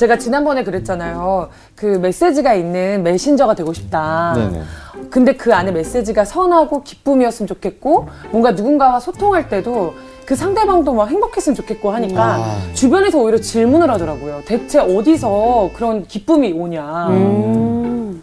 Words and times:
제가 0.00 0.16
지난번에 0.16 0.64
그랬잖아요. 0.64 1.50
그 1.74 1.84
메시지가 1.84 2.54
있는 2.54 3.02
메신저가 3.02 3.54
되고 3.54 3.70
싶다. 3.74 4.32
네네. 4.34 4.62
근데 5.10 5.34
그 5.34 5.54
안에 5.54 5.72
메시지가 5.72 6.24
선하고 6.24 6.82
기쁨이었으면 6.82 7.46
좋겠고 7.46 8.08
뭔가 8.30 8.52
누군가와 8.52 8.98
소통할 8.98 9.50
때도 9.50 9.92
그 10.24 10.34
상대방도 10.34 10.94
막 10.94 11.10
행복했으면 11.10 11.54
좋겠고 11.54 11.90
하니까 11.90 12.36
아. 12.36 12.58
주변에서 12.72 13.18
오히려 13.18 13.38
질문을 13.38 13.90
하더라고요. 13.90 14.40
대체 14.46 14.78
어디서 14.78 15.72
그런 15.74 16.06
기쁨이 16.06 16.54
오냐. 16.54 17.08
음. 17.08 18.22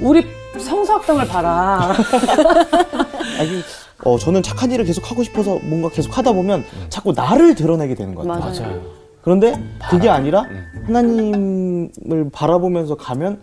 우리 0.00 0.26
성서학당을 0.58 1.28
봐라. 1.28 1.92
아니, 3.38 3.60
어, 4.04 4.16
저는 4.16 4.42
착한 4.42 4.70
일을 4.70 4.86
계속 4.86 5.10
하고 5.10 5.22
싶어서 5.22 5.58
뭔가 5.64 5.90
계속 5.90 6.16
하다 6.16 6.32
보면 6.32 6.64
자꾸 6.88 7.12
나를 7.12 7.54
드러내게 7.54 7.94
되는 7.94 8.14
것 8.14 8.26
같아요. 8.26 8.62
맞아요. 8.62 8.99
그런데 9.22 9.54
그게 9.90 10.08
아니라 10.08 10.44
하나님을 10.86 12.30
바라보면서 12.32 12.94
가면 12.96 13.40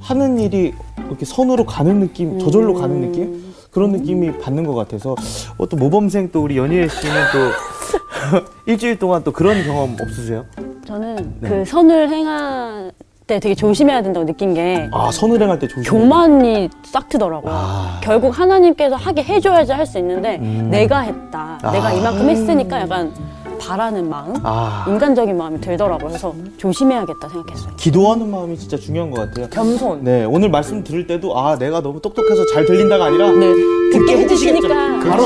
하는 0.00 0.38
일이 0.38 0.72
이렇게 1.06 1.24
선으로 1.24 1.64
가는 1.64 2.00
느낌, 2.00 2.38
저절로 2.38 2.74
가는 2.74 3.00
느낌? 3.00 3.54
그런 3.70 3.90
느낌이 3.90 4.38
받는 4.38 4.64
것 4.66 4.74
같아서 4.74 5.16
어, 5.58 5.66
또 5.68 5.76
모범생 5.76 6.30
또 6.30 6.42
우리 6.42 6.56
연희애 6.56 6.86
씨는 6.86 7.14
또 7.32 8.40
일주일 8.66 8.98
동안 8.98 9.24
또 9.24 9.32
그런 9.32 9.64
경험 9.64 9.96
없으세요? 10.00 10.44
저는 10.86 11.34
네. 11.40 11.48
그 11.48 11.64
선을 11.64 12.08
행할 12.08 12.92
때 13.26 13.40
되게 13.40 13.54
조심해야 13.54 14.02
된다고 14.02 14.24
느낀 14.26 14.54
게 14.54 14.88
아, 14.92 15.10
선을 15.10 15.42
행할 15.42 15.58
때 15.58 15.66
조심. 15.66 15.90
교만이 15.92 16.68
싹 16.84 17.08
트더라고요. 17.08 17.52
아. 17.52 18.00
결국 18.02 18.38
하나님께서 18.38 18.94
하게 18.94 19.24
해줘야지 19.24 19.72
할 19.72 19.86
수 19.86 19.98
있는데 19.98 20.36
음. 20.40 20.68
내가 20.70 21.00
했다. 21.00 21.58
아. 21.62 21.72
내가 21.72 21.92
이만큼 21.92 22.28
했으니까 22.30 22.82
약간 22.82 23.12
바라는 23.58 24.08
마음, 24.08 24.34
아, 24.42 24.84
인간적인 24.88 25.36
마음이 25.36 25.60
들더라고요. 25.60 26.08
그래서 26.08 26.34
조심해야겠다 26.58 27.28
생각했어요. 27.28 27.72
기도하는 27.76 28.30
마음이 28.30 28.58
진짜 28.58 28.76
중요한 28.76 29.10
것 29.10 29.20
같아요. 29.28 29.48
겸손. 29.50 30.04
네, 30.04 30.24
오늘 30.24 30.50
말씀 30.50 30.82
들을 30.84 31.06
때도 31.06 31.38
아, 31.38 31.56
내가 31.58 31.80
너무 31.80 32.00
똑똑해서 32.00 32.46
잘 32.46 32.64
들린다가 32.64 33.06
아니라 33.06 33.30
네, 33.32 33.52
듣게. 33.92 34.18
해주시니까 34.18 34.68
바로 35.08 35.24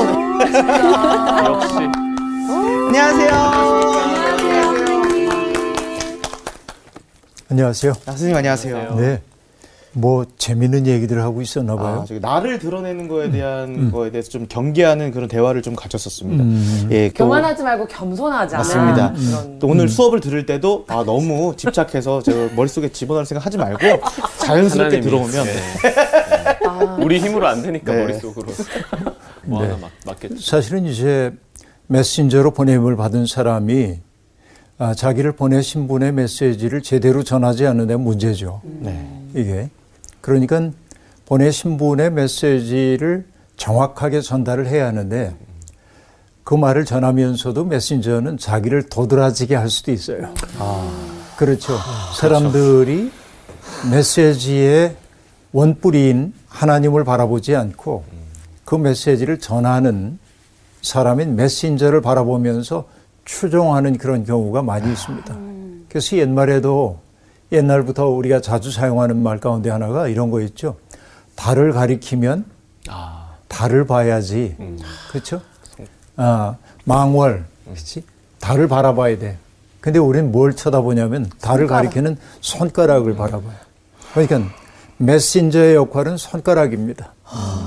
역시 1.53 1.75
안녕하세요. 2.87 3.29
안녕하세요. 7.51 7.91
아, 7.91 8.11
선생님 8.11 8.35
안녕하세요. 8.37 8.95
네. 8.95 9.21
뭐 9.93 10.25
재밌는 10.37 10.85
얘기들 10.85 11.21
하고 11.21 11.41
있었나 11.41 11.75
봐요. 11.75 12.01
아, 12.01 12.05
저기 12.05 12.19
나를 12.19 12.59
드러내는 12.59 13.07
거에 13.07 13.31
대한 13.31 13.91
거에 13.91 14.11
대해서 14.11 14.29
좀 14.29 14.45
경계하는 14.47 15.11
그런 15.11 15.27
대화를 15.27 15.61
좀 15.61 15.75
가졌었습니다. 15.75 16.43
음. 16.43 16.87
예, 16.91 17.09
또, 17.09 17.25
교만하지 17.25 17.63
말고 17.63 17.87
겸손하자. 17.87 18.57
맞습니다. 18.57 19.13
그런. 19.13 19.59
또 19.59 19.67
오늘 19.67 19.89
수업을 19.89 20.19
들을 20.19 20.45
때도 20.45 20.85
아 20.87 21.03
너무 21.03 21.55
집착해서 21.57 22.21
제가 22.21 22.53
머릿속에 22.55 22.91
집어넣을 22.91 23.25
생각 23.25 23.45
하지 23.45 23.57
말고 23.57 23.79
자연스럽게 24.37 25.01
들어오면 25.01 25.45
네. 25.45 26.65
아, 26.67 26.97
우리 27.01 27.19
힘으로 27.19 27.47
안 27.47 27.63
되니까 27.63 27.93
네. 27.93 28.01
머릿속으로 28.03 28.47
뭐 29.45 29.61
네. 29.61 29.69
하나 29.69 29.79
막, 29.81 29.91
맞겠죠. 30.05 30.39
사실은 30.39 30.85
이제 30.85 31.33
메신저로 31.87 32.51
보냄을 32.51 32.95
받은 32.95 33.25
사람이 33.25 34.01
아, 34.77 34.93
자기를 34.93 35.31
보내신 35.33 35.87
분의 35.87 36.13
메시지를 36.13 36.83
제대로 36.83 37.23
전하지 37.23 37.65
않는 37.65 37.87
데 37.87 37.95
문제죠. 37.95 38.61
네. 38.63 39.23
이게. 39.33 39.69
그러니까 40.21 40.71
보내신 41.25 41.77
분의 41.77 42.11
메시지를 42.11 43.25
정확하게 43.55 44.21
전달을 44.21 44.67
해야 44.67 44.87
하는데 44.87 45.35
그 46.43 46.55
말을 46.55 46.85
전하면서도 46.85 47.65
메신저는 47.65 48.37
자기를 48.37 48.89
도드라지게 48.89 49.55
할 49.55 49.69
수도 49.69 49.91
있어요. 49.91 50.33
그렇죠. 51.37 51.77
사람들이 52.15 53.11
메시지의 53.91 54.95
원뿌리인 55.51 56.33
하나님을 56.47 57.03
바라보지 57.03 57.55
않고 57.55 58.03
그 58.65 58.75
메시지를 58.75 59.39
전하는 59.39 60.17
사람인 60.81 61.35
메신저를 61.35 62.01
바라보면서 62.01 62.85
추종하는 63.25 63.97
그런 63.97 64.25
경우가 64.25 64.63
많이 64.63 64.91
있습니다. 64.91 65.37
그래서 65.87 66.17
옛말에도 66.17 66.99
옛날부터 67.51 68.07
우리가 68.07 68.41
자주 68.41 68.71
사용하는 68.71 69.21
말 69.21 69.39
가운데 69.39 69.69
하나가 69.69 70.07
이런 70.07 70.29
거 70.31 70.41
있죠. 70.41 70.77
달을 71.35 71.71
가리키면 71.71 72.45
아, 72.89 73.31
달을 73.47 73.87
봐야지. 73.87 74.55
그렇죠? 75.11 75.41
아, 76.15 76.55
망월. 76.83 77.45
그렇지? 77.65 78.03
달을 78.39 78.67
바라봐야 78.67 79.17
돼. 79.17 79.37
근데 79.81 79.99
우리는 79.99 80.31
뭘 80.31 80.55
쳐다보냐면 80.55 81.29
달을 81.41 81.67
가리키는 81.67 82.17
손가락을 82.41 83.15
바라봐요. 83.15 83.55
그러니까 84.13 84.41
메신저의 84.97 85.75
역할은 85.75 86.17
손가락입니다. 86.17 87.13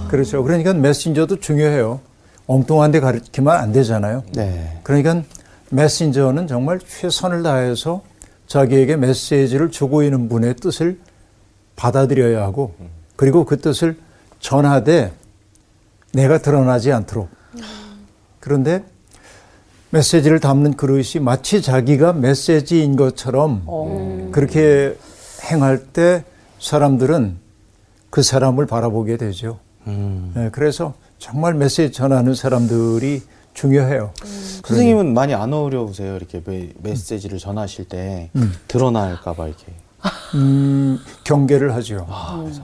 그렇죠. 0.09 0.43
그러니까 0.43 0.75
메신저도 0.75 1.41
중요해요. 1.41 2.01
엉뚱한 2.47 2.91
데 2.91 3.01
가리키면 3.01 3.57
안 3.57 3.73
되잖아요. 3.73 4.25
네. 4.35 4.79
그러니까 4.83 5.23
메신저는 5.71 6.49
정말 6.49 6.79
최선을 6.79 7.43
다해서 7.43 8.03
자기에게 8.53 8.97
메시지를 8.97 9.71
주고 9.71 10.03
있는 10.03 10.29
분의 10.29 10.57
뜻을 10.57 10.99
받아들여야 11.75 12.43
하고 12.43 12.75
그리고 13.17 13.47
그 13.47 13.59
뜻을 13.59 13.97
전하되 14.41 15.11
내가 16.13 16.37
드러나지 16.37 16.93
않도록. 16.93 17.31
그런데 18.41 18.85
메시지를 19.89 20.39
담는 20.39 20.75
그릇이 20.75 21.23
마치 21.23 21.63
자기가 21.63 22.13
메시지인 22.13 22.97
것처럼 22.97 23.63
어. 23.65 24.29
그렇게 24.33 24.99
행할 25.51 25.87
때 25.87 26.23
사람들은 26.61 27.39
그 28.11 28.23
사람을 28.23 28.67
바라보게 28.67 29.17
되죠. 29.17 29.61
음. 29.87 30.33
네, 30.37 30.51
그래서 30.53 30.93
정말 31.19 31.55
메시지 31.55 31.91
전하는 31.91 32.35
사람들이 32.35 33.23
중요해요. 33.55 34.11
선생님은 34.65 35.15
많이 35.15 35.35
안 35.35 35.53
어려우세요? 35.53 36.17
이렇게 36.17 36.43
메, 36.45 36.71
메시지를 36.83 37.39
전하실 37.39 37.87
때 37.87 38.31
드러날까봐 38.69 39.47
이렇게. 39.49 39.67
음, 40.35 40.99
경계를 41.25 41.75
하죠. 41.77 42.07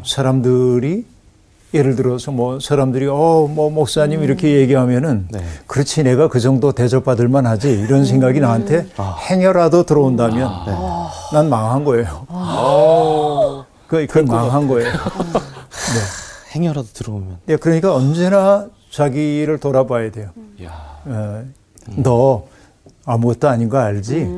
사람들이 0.04 1.04
예를 1.74 1.96
들어서 1.96 2.30
뭐 2.32 2.58
사람들이 2.60 3.06
어 3.08 3.46
뭐 3.48 3.68
목사님 3.70 4.22
이렇게 4.22 4.56
얘기하면은 4.60 5.28
네. 5.30 5.44
그렇지 5.66 6.02
내가 6.02 6.28
그 6.28 6.40
정도 6.40 6.72
대접받을 6.72 7.28
만하지 7.28 7.70
이런 7.70 8.04
생각이 8.06 8.40
나한테 8.40 8.86
행여라도 9.30 9.84
들어온다면 9.84 10.50
난 11.32 11.48
망한 11.50 11.84
거예요. 11.84 12.26
그, 13.86 14.06
그 14.06 14.18
망한 14.20 14.66
거예요. 14.66 14.90
행여라도 16.54 16.88
들어오면. 16.94 17.38
예, 17.50 17.56
그러니까 17.56 17.94
언제나 17.94 18.66
자기를 18.98 19.58
돌아봐야 19.58 20.10
돼요. 20.10 20.30
야, 20.64 20.72
어, 21.06 21.44
너 21.96 22.46
아무것도 23.04 23.48
아닌 23.48 23.68
거 23.68 23.78
알지? 23.78 24.28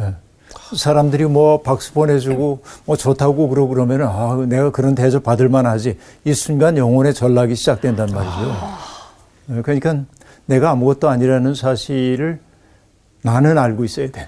예. 0.00 0.14
사람들이 0.74 1.26
뭐 1.26 1.60
박수 1.60 1.92
보내주고 1.92 2.62
뭐 2.86 2.96
좋다고 2.96 3.50
그러고 3.50 3.68
그러면 3.68 4.02
아 4.02 4.34
내가 4.48 4.70
그런 4.70 4.94
대접 4.94 5.22
받을 5.22 5.50
만하지 5.50 5.98
이 6.24 6.32
순간 6.32 6.78
영혼의 6.78 7.12
전락이 7.12 7.54
시작된단 7.54 8.08
말이죠. 8.12 8.56
예, 9.50 9.62
그러니까 9.62 10.02
내가 10.46 10.70
아무것도 10.70 11.10
아니라는 11.10 11.54
사실을 11.54 12.40
나는 13.20 13.58
알고 13.58 13.84
있어야 13.84 14.10
돼. 14.10 14.26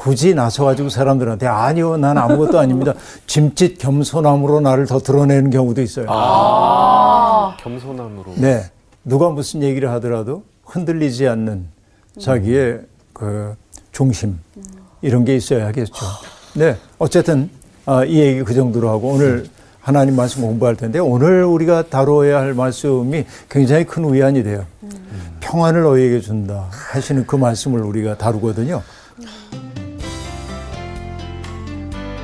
굳이 0.00 0.32
나서가지고 0.32 0.88
사람들한테 0.88 1.46
아니요 1.46 1.98
난 1.98 2.16
아무것도 2.16 2.58
아닙니다. 2.58 2.94
짐짓 3.26 3.76
겸손함으로 3.76 4.60
나를 4.60 4.86
더 4.86 4.98
드러내는 4.98 5.50
경우도 5.50 5.82
있어요. 5.82 6.06
겸손함으로. 7.60 8.32
네. 8.36 8.62
누가 9.04 9.28
무슨 9.28 9.62
얘기를 9.62 9.90
하더라도 9.90 10.42
흔들리지 10.64 11.28
않는 11.28 11.66
자기의 12.18 12.80
그 13.12 13.54
중심 13.92 14.38
이런 15.02 15.26
게 15.26 15.36
있어야겠죠. 15.36 15.92
네. 16.54 16.78
어쨌든 16.98 17.50
아, 17.84 18.02
이 18.02 18.20
얘기 18.20 18.42
그 18.42 18.54
정도로 18.54 18.88
하고 18.88 19.10
오늘 19.10 19.48
하나님 19.82 20.16
말씀 20.16 20.40
공부할 20.40 20.76
텐데 20.76 20.98
오늘 20.98 21.44
우리가 21.44 21.90
다뤄야 21.90 22.40
할 22.40 22.54
말씀이 22.54 23.26
굉장히 23.50 23.84
큰 23.84 24.10
위안이 24.10 24.44
돼요. 24.44 24.64
평안을 25.40 25.82
너희에게 25.82 26.20
준다 26.20 26.68
하시는 26.70 27.26
그 27.26 27.36
말씀을 27.36 27.82
우리가 27.82 28.16
다루거든요. 28.16 28.82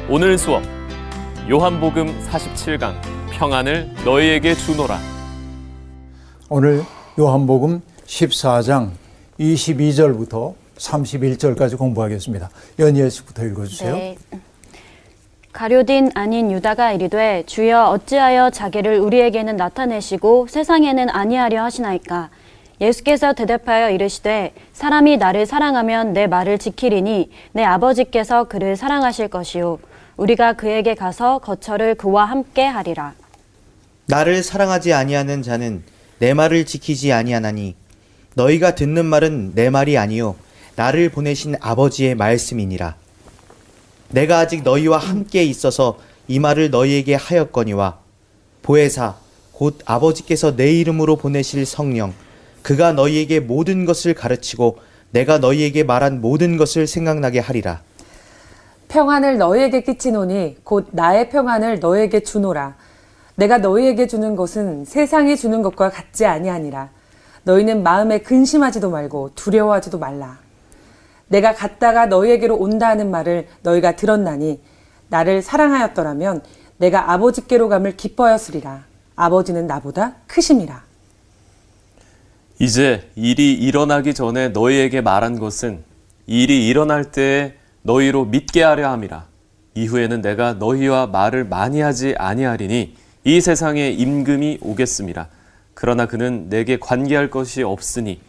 오늘 0.08 0.38
수업 0.38 0.62
요한복음 1.50 2.06
47강 2.28 2.94
평안을 3.32 3.90
너희에게 4.04 4.54
주노라. 4.54 4.98
오늘 6.48 6.82
요한복음 7.18 7.82
14장 8.06 8.90
22절부터 9.40 10.54
31절까지 10.76 11.76
공부하겠습니다. 11.76 12.48
연희애 12.78 13.08
씨부터 13.08 13.44
읽어주세요. 13.46 13.96
네. 13.96 14.16
가룟인 15.52 16.12
아닌 16.14 16.52
유다가 16.52 16.92
이르되 16.92 17.42
주여 17.46 17.86
어찌하여 17.86 18.50
자기를 18.50 19.00
우리에게는 19.00 19.56
나타내시고 19.56 20.46
세상에는 20.48 21.10
아니하려 21.10 21.64
하시나이까 21.64 22.30
예수께서 22.80 23.32
대답하여 23.32 23.90
이르시되 23.90 24.52
사람이 24.72 25.16
나를 25.16 25.46
사랑하면 25.46 26.12
내 26.12 26.28
말을 26.28 26.58
지키리니 26.58 27.30
내 27.52 27.64
아버지께서 27.64 28.44
그를 28.44 28.76
사랑하실 28.76 29.28
것이요 29.28 29.78
우리가 30.16 30.54
그에게 30.54 30.94
가서 30.94 31.38
거처를 31.38 31.94
그와 31.94 32.24
함께 32.24 32.64
하리라. 32.64 33.14
나를 34.06 34.42
사랑하지 34.42 34.92
아니하는 34.92 35.42
자는 35.42 35.82
내 36.18 36.32
말을 36.32 36.64
지키지 36.64 37.12
아니하나니 37.12 37.74
너희가 38.34 38.74
듣는 38.74 39.04
말은 39.04 39.52
내 39.54 39.68
말이 39.68 39.98
아니요 39.98 40.36
나를 40.76 41.08
보내신 41.10 41.56
아버지의 41.60 42.14
말씀이니라 42.14 42.94
내가 44.10 44.38
아직 44.38 44.62
너희와 44.62 44.98
함께 44.98 45.42
있어서 45.42 45.98
이 46.28 46.38
말을 46.38 46.70
너희에게 46.70 47.14
하였거니와 47.14 47.98
보혜사 48.62 49.16
곧 49.52 49.80
아버지께서 49.84 50.54
내 50.54 50.72
이름으로 50.72 51.16
보내실 51.16 51.66
성령 51.66 52.14
그가 52.62 52.92
너희에게 52.92 53.40
모든 53.40 53.84
것을 53.84 54.14
가르치고 54.14 54.78
내가 55.10 55.38
너희에게 55.38 55.82
말한 55.82 56.20
모든 56.20 56.56
것을 56.56 56.86
생각나게 56.86 57.40
하리라 57.40 57.82
평안을 58.88 59.38
너희에게 59.38 59.82
끼치노니 59.82 60.58
곧 60.64 60.88
나의 60.92 61.30
평안을 61.30 61.80
너희에게 61.80 62.20
주노라. 62.20 62.76
내가 63.34 63.58
너희에게 63.58 64.06
주는 64.06 64.36
것은 64.36 64.84
세상이 64.84 65.36
주는 65.36 65.62
것과 65.62 65.90
같지 65.90 66.24
아니하니라. 66.24 66.90
너희는 67.44 67.82
마음에 67.82 68.18
근심하지도 68.18 68.90
말고 68.90 69.30
두려워하지도 69.34 69.98
말라. 69.98 70.38
내가 71.28 71.54
갔다가 71.54 72.06
너희에게로 72.06 72.56
온다 72.56 72.88
하는 72.88 73.10
말을 73.10 73.48
너희가 73.62 73.96
들었나니 73.96 74.60
나를 75.08 75.42
사랑하였더라면 75.42 76.42
내가 76.78 77.12
아버지께로 77.12 77.68
감을 77.68 77.96
기뻐하였으리라. 77.96 78.84
아버지는 79.16 79.66
나보다 79.66 80.14
크심이라. 80.26 80.84
이제 82.58 83.10
일이 83.16 83.52
일어나기 83.52 84.14
전에 84.14 84.48
너희에게 84.48 85.00
말한 85.00 85.38
것은 85.38 85.84
일이 86.26 86.66
일어날 86.66 87.10
때에 87.12 87.54
너희로 87.86 88.24
믿게 88.26 88.62
하려 88.62 88.90
함이라. 88.90 89.26
이후에는 89.74 90.20
내가 90.20 90.54
너희와 90.54 91.06
말을 91.06 91.44
많이 91.44 91.80
하지 91.80 92.14
아니하리니 92.18 92.96
이 93.24 93.40
세상에 93.40 93.90
임금이 93.90 94.58
오겠습니다. 94.60 95.28
그러나 95.74 96.06
그는 96.06 96.48
내게 96.48 96.78
관계할 96.78 97.30
것이 97.30 97.62
없으니 97.62 98.20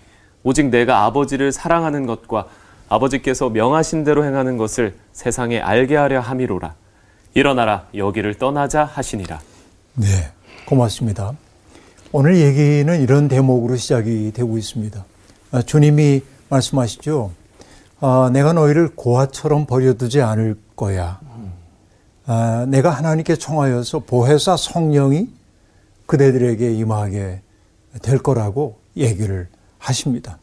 오직 0.44 0.68
내가 0.68 1.06
아버지를 1.06 1.52
사랑하는 1.52 2.06
것과 2.06 2.48
아버지께서 2.88 3.50
명하신 3.50 4.04
대로 4.04 4.24
행하는 4.24 4.58
것을 4.58 4.96
세상에 5.12 5.60
알게 5.60 5.96
하려 5.96 6.20
함이로라. 6.20 6.76
일어나라 7.34 7.88
여기를 7.96 8.36
떠나자 8.36 8.86
하시니라. 8.86 9.40
네, 9.96 10.08
고맙습니다. 10.66 11.34
오늘 12.12 12.38
얘기는 12.38 13.02
이런 13.02 13.28
대목으로 13.28 13.76
시작이 13.76 14.32
되고 14.34 14.58
있습니다. 14.58 15.06
아, 15.52 15.62
주님이 15.62 16.22
말씀하시죠. 16.50 17.32
아, 18.00 18.30
내가 18.32 18.54
너희를 18.54 18.90
고아처럼 18.96 19.66
버려두지 19.66 20.22
않을 20.22 20.58
거야. 20.76 21.20
아, 22.26 22.66
내가 22.68 22.92
하나님께 22.92 23.38
청하여서 23.38 24.00
보혜사 24.00 24.58
성령이 24.58 25.30
그대들에게 26.06 26.74
임하게 26.74 27.42
될 28.02 28.20
거라고 28.20 28.78
얘기를 28.96 29.48
하십니다. 29.80 30.38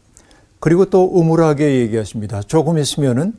그리고 0.59 0.87
또 0.87 1.21
음울하게 1.21 1.81
얘기하십니다. 1.81 2.43
조금 2.43 2.79
있으면은 2.79 3.35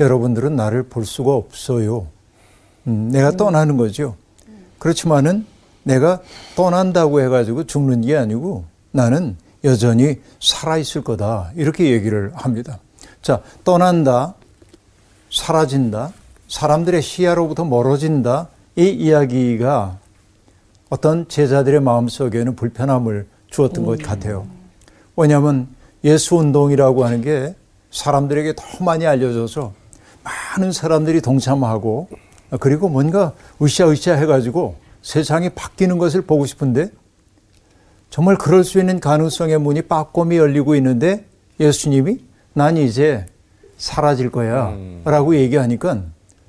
여러분들은 0.00 0.54
나를 0.54 0.84
볼 0.84 1.04
수가 1.04 1.34
없어요. 1.34 2.06
음, 2.86 3.10
내가 3.10 3.32
떠나는 3.32 3.76
거죠. 3.76 4.16
그렇지만은 4.78 5.44
내가 5.82 6.20
떠난다고 6.54 7.20
해가지고 7.20 7.64
죽는 7.64 8.02
게 8.02 8.16
아니고 8.16 8.64
나는 8.92 9.36
여전히 9.64 10.20
살아있을 10.40 11.02
거다. 11.02 11.50
이렇게 11.56 11.90
얘기를 11.90 12.30
합니다. 12.34 12.78
자, 13.28 13.42
떠난다, 13.62 14.36
사라진다, 15.30 16.14
사람들의 16.48 17.02
시야로부터 17.02 17.66
멀어진다. 17.66 18.48
이 18.74 18.88
이야기가 18.88 19.98
어떤 20.88 21.28
제자들의 21.28 21.78
마음속에는 21.80 22.56
불편함을 22.56 23.26
주었던 23.50 23.84
것 23.84 24.00
같아요. 24.00 24.46
왜냐하면 25.14 25.68
예수 26.04 26.36
운동이라고 26.36 27.04
하는 27.04 27.20
게 27.20 27.54
사람들에게 27.90 28.54
더 28.56 28.82
많이 28.82 29.06
알려져서 29.06 29.74
많은 30.22 30.72
사람들이 30.72 31.20
동참하고 31.20 32.08
그리고 32.60 32.88
뭔가 32.88 33.34
으쌰으쌰 33.60 34.14
해가지고 34.14 34.76
세상이 35.02 35.50
바뀌는 35.50 35.98
것을 35.98 36.22
보고 36.22 36.46
싶은데 36.46 36.90
정말 38.08 38.38
그럴 38.38 38.64
수 38.64 38.78
있는 38.78 39.00
가능성의 39.00 39.60
문이 39.60 39.82
빠꼼히 39.82 40.38
열리고 40.38 40.74
있는데 40.76 41.26
예수님이 41.60 42.26
난 42.58 42.76
이제 42.76 43.24
사라질 43.78 44.30
거야 44.30 44.76
라고 45.04 45.36
얘기하니까 45.36 46.02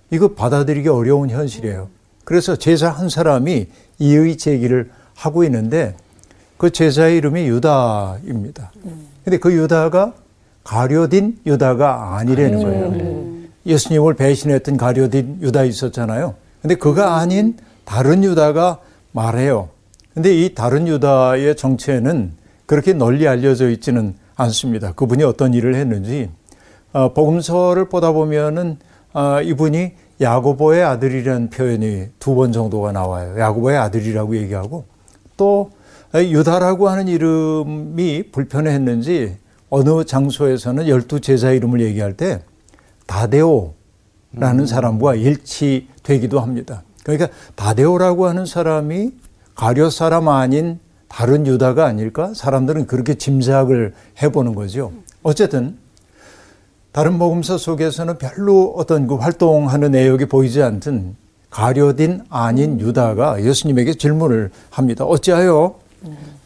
이거 0.10 0.34
받아들이기 0.34 0.90
어려운 0.90 1.30
현실이에요. 1.30 1.88
그래서 2.26 2.56
제자 2.56 2.90
한 2.90 3.10
사람이 3.10 3.68
이의 4.00 4.38
제기를 4.38 4.90
하고 5.14 5.44
있는데 5.44 5.96
그 6.58 6.72
제자의 6.72 7.18
이름이 7.18 7.48
유다입니다. 7.48 8.72
근데 9.24 9.38
그 9.38 9.54
유다가 9.54 10.14
가려딘 10.64 11.40
유다가 11.46 12.18
아니라는 12.18 12.64
거예요. 12.64 13.50
예수님을 13.68 14.16
배신했던 14.16 14.78
가려딘 14.78 15.40
유다 15.42 15.64
있었잖아요. 15.66 16.34
근데 16.62 16.74
그가 16.74 17.18
아닌 17.18 17.56
다른 17.86 18.24
유다가 18.24 18.80
말해요. 19.12 19.70
근데 20.16 20.34
이 20.34 20.56
다른 20.56 20.88
유다의 20.88 21.56
정체는 21.56 22.34
그렇게 22.66 22.94
널리 22.94 23.28
알려져 23.28 23.70
있지는 23.70 24.16
않습니다. 24.40 24.94
그분이 24.94 25.24
어떤 25.24 25.54
일을 25.54 25.76
했는지 25.76 26.30
어, 26.94 27.14
복음서를 27.14 27.90
보다 27.90 28.12
보면은 28.12 28.78
어, 29.14 29.42
이분이 29.42 29.92
야고보의 30.22 30.84
아들이라는 30.84 31.50
표현이 31.50 32.08
두 32.20 32.36
번 32.36 32.52
정도가 32.52 32.92
나와요. 32.92 33.40
야고보의 33.40 33.78
아들이라고 33.78 34.36
얘기하고 34.38 34.86
또 35.38 35.72
유다라고 36.14 36.90
하는 36.90 37.08
이름이 37.08 38.32
불편했는지 38.32 39.38
어느 39.70 40.04
장소에서는 40.04 40.88
열두 40.88 41.20
제자 41.22 41.52
이름을 41.52 41.82
얘기할 41.82 42.14
때 42.14 42.42
다데오라는 43.08 44.66
사람과 44.68 45.16
일치되기도 45.16 46.40
합니다. 46.40 46.84
그러니까 47.04 47.30
다데오라고 47.56 48.28
하는 48.28 48.46
사람이 48.46 49.12
가룟 49.56 49.92
사람 49.92 50.28
아닌 50.28 50.80
다른 51.10 51.46
유다가 51.46 51.86
아닐까? 51.86 52.32
사람들은 52.34 52.88
그렇게 52.88 53.16
짐작을 53.16 53.94
해보는 54.22 54.56
거죠. 54.56 54.94
어쨌든 55.24 55.78
다른 56.92 57.20
복음서 57.20 57.58
속에서는 57.58 58.18
별로 58.18 58.74
어떤 58.78 59.08
그 59.08 59.16
활동하는 59.16 59.92
내역이 59.92 60.26
보이지 60.28 60.62
않던 60.64 61.16
가려딘 61.50 62.22
아닌 62.30 62.80
유다가 62.80 63.44
예수님에게 63.44 63.96
질문을 63.96 64.52
합니다. 64.70 65.04
어찌하여 65.04 65.80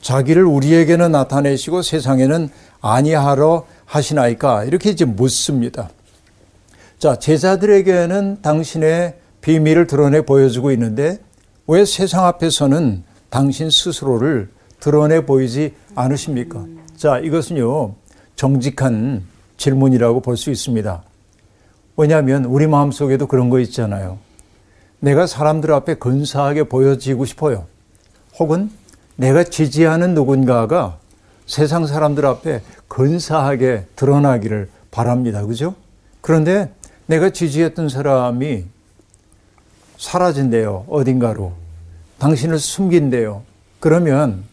자기를 0.02 0.44
우리에게는 0.44 1.12
나타내시고 1.12 1.82
세상에는 1.82 2.50
아니하러 2.82 3.66
하시나이까? 3.86 4.64
이렇게 4.66 4.90
이제 4.90 5.06
묻습니다. 5.06 5.90
자, 7.00 7.18
제자들에게는 7.18 8.42
당신의 8.42 9.16
비밀을 9.42 9.88
드러내 9.88 10.22
보여주고 10.22 10.72
있는데 10.72 11.20
왜 11.68 11.86
세상 11.86 12.26
앞에서는 12.26 13.04
당신 13.34 13.72
스스로를 13.72 14.48
드러내 14.80 15.26
보이지 15.26 15.74
않으십니까? 15.96 16.68
자, 16.96 17.18
이것은요, 17.18 17.96
정직한 18.36 19.24
질문이라고 19.58 20.20
볼 20.20 20.38
수 20.38 20.52
있습니다. 20.52 21.02
왜냐하면 21.98 22.46
우리 22.46 22.68
마음 22.68 22.92
속에도 22.92 23.26
그런 23.26 23.50
거 23.50 23.60
있잖아요. 23.62 24.20
내가 25.00 25.26
사람들 25.26 25.74
앞에 25.74 25.96
근사하게 25.96 26.66
보여지고 26.66 27.26
싶어요. 27.26 27.66
혹은 28.38 28.70
내가 29.16 29.44
지지하는 29.44 30.14
누군가가 30.14 31.00
세상 31.48 31.88
사람들 31.88 32.28
앞에 32.28 32.62
근사하게 32.88 33.88
드러나기를 33.96 34.70
바랍니다. 34.92 35.44
그죠? 35.44 35.74
그런데 36.22 36.72
내가 37.08 37.32
지지했던 37.32 37.90
사람이 37.90 38.66
사라진대요. 39.98 40.86
어딘가로. 40.88 41.63
당신을 42.24 42.58
숨긴대요. 42.58 43.42
그러면 43.82 44.44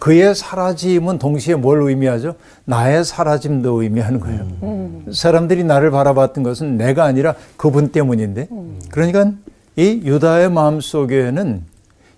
그의 0.00 0.34
사라짐은 0.34 1.20
동시에 1.20 1.54
뭘 1.54 1.80
의미하죠? 1.82 2.34
나의 2.64 3.04
사라짐도 3.04 3.82
의미하는 3.82 4.18
거예요. 4.18 4.48
음. 4.64 5.06
사람들이 5.12 5.62
나를 5.62 5.92
바라봤던 5.92 6.42
것은 6.42 6.76
내가 6.76 7.04
아니라 7.04 7.36
그분 7.56 7.92
때문인데. 7.92 8.48
그러니까 8.90 9.32
이 9.76 10.00
유다의 10.02 10.50
마음 10.50 10.80
속에는 10.80 11.62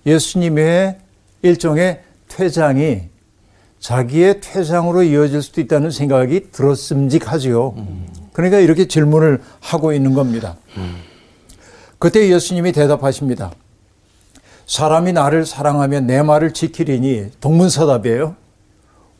예수님의 0.06 0.96
일종의 1.42 2.00
퇴장이 2.28 3.02
자기의 3.80 4.40
퇴장으로 4.40 5.02
이어질 5.02 5.42
수도 5.42 5.60
있다는 5.60 5.90
생각이 5.90 6.52
들었음직하지요. 6.52 7.74
그러니까 8.32 8.60
이렇게 8.60 8.88
질문을 8.88 9.42
하고 9.60 9.92
있는 9.92 10.14
겁니다. 10.14 10.56
그때 11.98 12.30
예수님이 12.30 12.72
대답하십니다. 12.72 13.52
사람이 14.66 15.12
나를 15.12 15.44
사랑하면 15.44 16.06
내 16.06 16.22
말을 16.22 16.52
지키리니 16.52 17.32
동문서답이에요. 17.40 18.36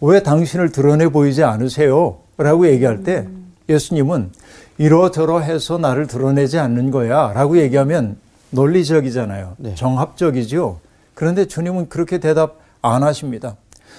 왜 0.00 0.22
당신을 0.22 0.72
드러내 0.72 1.08
보이지 1.08 1.44
않으세요? 1.44 2.18
라고 2.36 2.66
얘기할 2.66 3.04
때 3.04 3.26
예수님은 3.68 4.32
이러저러 4.78 5.40
해서 5.40 5.78
나를 5.78 6.06
드러내지 6.06 6.58
않는 6.58 6.90
거야 6.90 7.32
라고 7.32 7.58
얘기하면 7.58 8.16
논리적이잖아요. 8.50 9.54
네. 9.58 9.74
정합적이죠. 9.74 10.80
그런데 11.14 11.46
주님은 11.46 11.88
그렇게 11.88 12.18
대답 12.18 12.56
안 12.80 13.02
하십니다. 13.02 13.56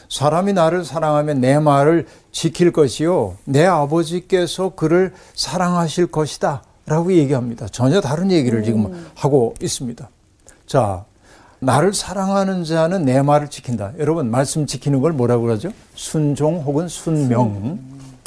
사람이 0.09 0.53
나를 0.53 0.83
사랑하면 0.83 1.39
내 1.39 1.57
말을 1.59 2.07
지킬 2.31 2.71
것이요. 2.71 3.35
내 3.45 3.65
아버지께서 3.65 4.69
그를 4.75 5.13
사랑하실 5.35 6.07
것이다. 6.07 6.63
라고 6.85 7.13
얘기합니다. 7.13 7.67
전혀 7.69 8.01
다른 8.01 8.29
얘기를 8.29 8.63
지금 8.63 9.07
하고 9.15 9.53
있습니다. 9.62 10.09
자, 10.67 11.05
나를 11.63 11.93
사랑하는 11.93 12.63
자는 12.63 13.05
내 13.05 13.22
말을 13.22 13.50
지킨다. 13.50 13.93
여러분, 13.98 14.29
말씀 14.29 14.65
지키는 14.65 15.01
걸 15.01 15.13
뭐라고 15.13 15.43
그러죠? 15.43 15.72
순종 15.96 16.60
혹은 16.62 16.88
순명. 16.88 17.79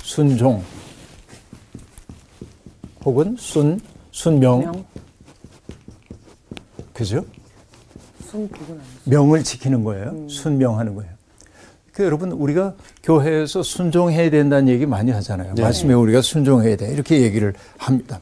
순종. 0.03 0.63
혹은 3.05 3.37
순, 3.39 3.79
순명. 4.11 4.61
명, 4.61 4.85
그죠? 6.93 7.25
명을 9.05 9.45
지키는 9.45 9.85
거예요. 9.85 10.29
순명하는 10.29 10.95
거예요. 10.95 11.13
그 11.93 12.05
여러분 12.05 12.33
우리가 12.33 12.75
교회에서 13.03 13.63
순종해야 13.63 14.29
된다는 14.29 14.69
얘기 14.69 14.85
많이 14.85 15.11
하잖아요. 15.13 15.55
말씀에 15.59 15.95
우리가 15.95 16.21
순종해야 16.21 16.77
돼 16.77 16.93
이렇게 16.93 17.23
얘기를 17.23 17.55
합니다. 17.79 18.21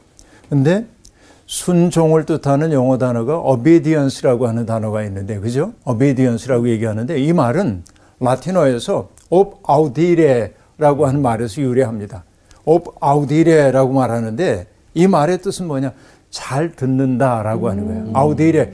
근데 0.49 0.85
순종을 1.47 2.25
뜻하는 2.25 2.71
영어 2.71 2.97
단어가 2.97 3.37
obedience라고 3.39 4.47
하는 4.47 4.65
단어가 4.65 5.03
있는데 5.03 5.39
그죠? 5.39 5.73
obedience라고 5.83 6.69
얘기하는데 6.69 7.19
이 7.21 7.33
말은 7.33 7.83
라틴어에서 8.19 9.09
ob 9.29 9.57
audire라고 9.69 11.07
하는 11.07 11.21
말에서 11.21 11.61
유래합니다. 11.61 12.23
ob 12.65 12.91
audire라고 13.03 13.93
말하는데 13.93 14.67
이 14.95 15.07
말의 15.07 15.41
뜻은 15.41 15.67
뭐냐? 15.67 15.93
잘 16.29 16.71
듣는다라고 16.71 17.69
하는 17.69 17.85
거예요. 17.85 18.13
audire 18.17 18.71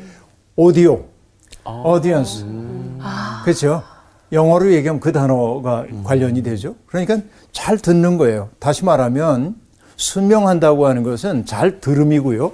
오디오, 0.55 1.05
audience. 1.65 2.45
그렇죠? 3.43 3.83
영어로 4.31 4.71
얘기하면 4.71 4.99
그 4.99 5.11
단어가 5.11 5.85
관련이 6.03 6.41
되죠. 6.43 6.75
그러니까 6.85 7.17
잘 7.51 7.77
듣는 7.77 8.17
거예요. 8.17 8.49
다시 8.59 8.85
말하면 8.85 9.55
순명한다고 9.95 10.87
하는 10.87 11.03
것은 11.03 11.45
잘 11.45 11.79
들음이고요. 11.79 12.51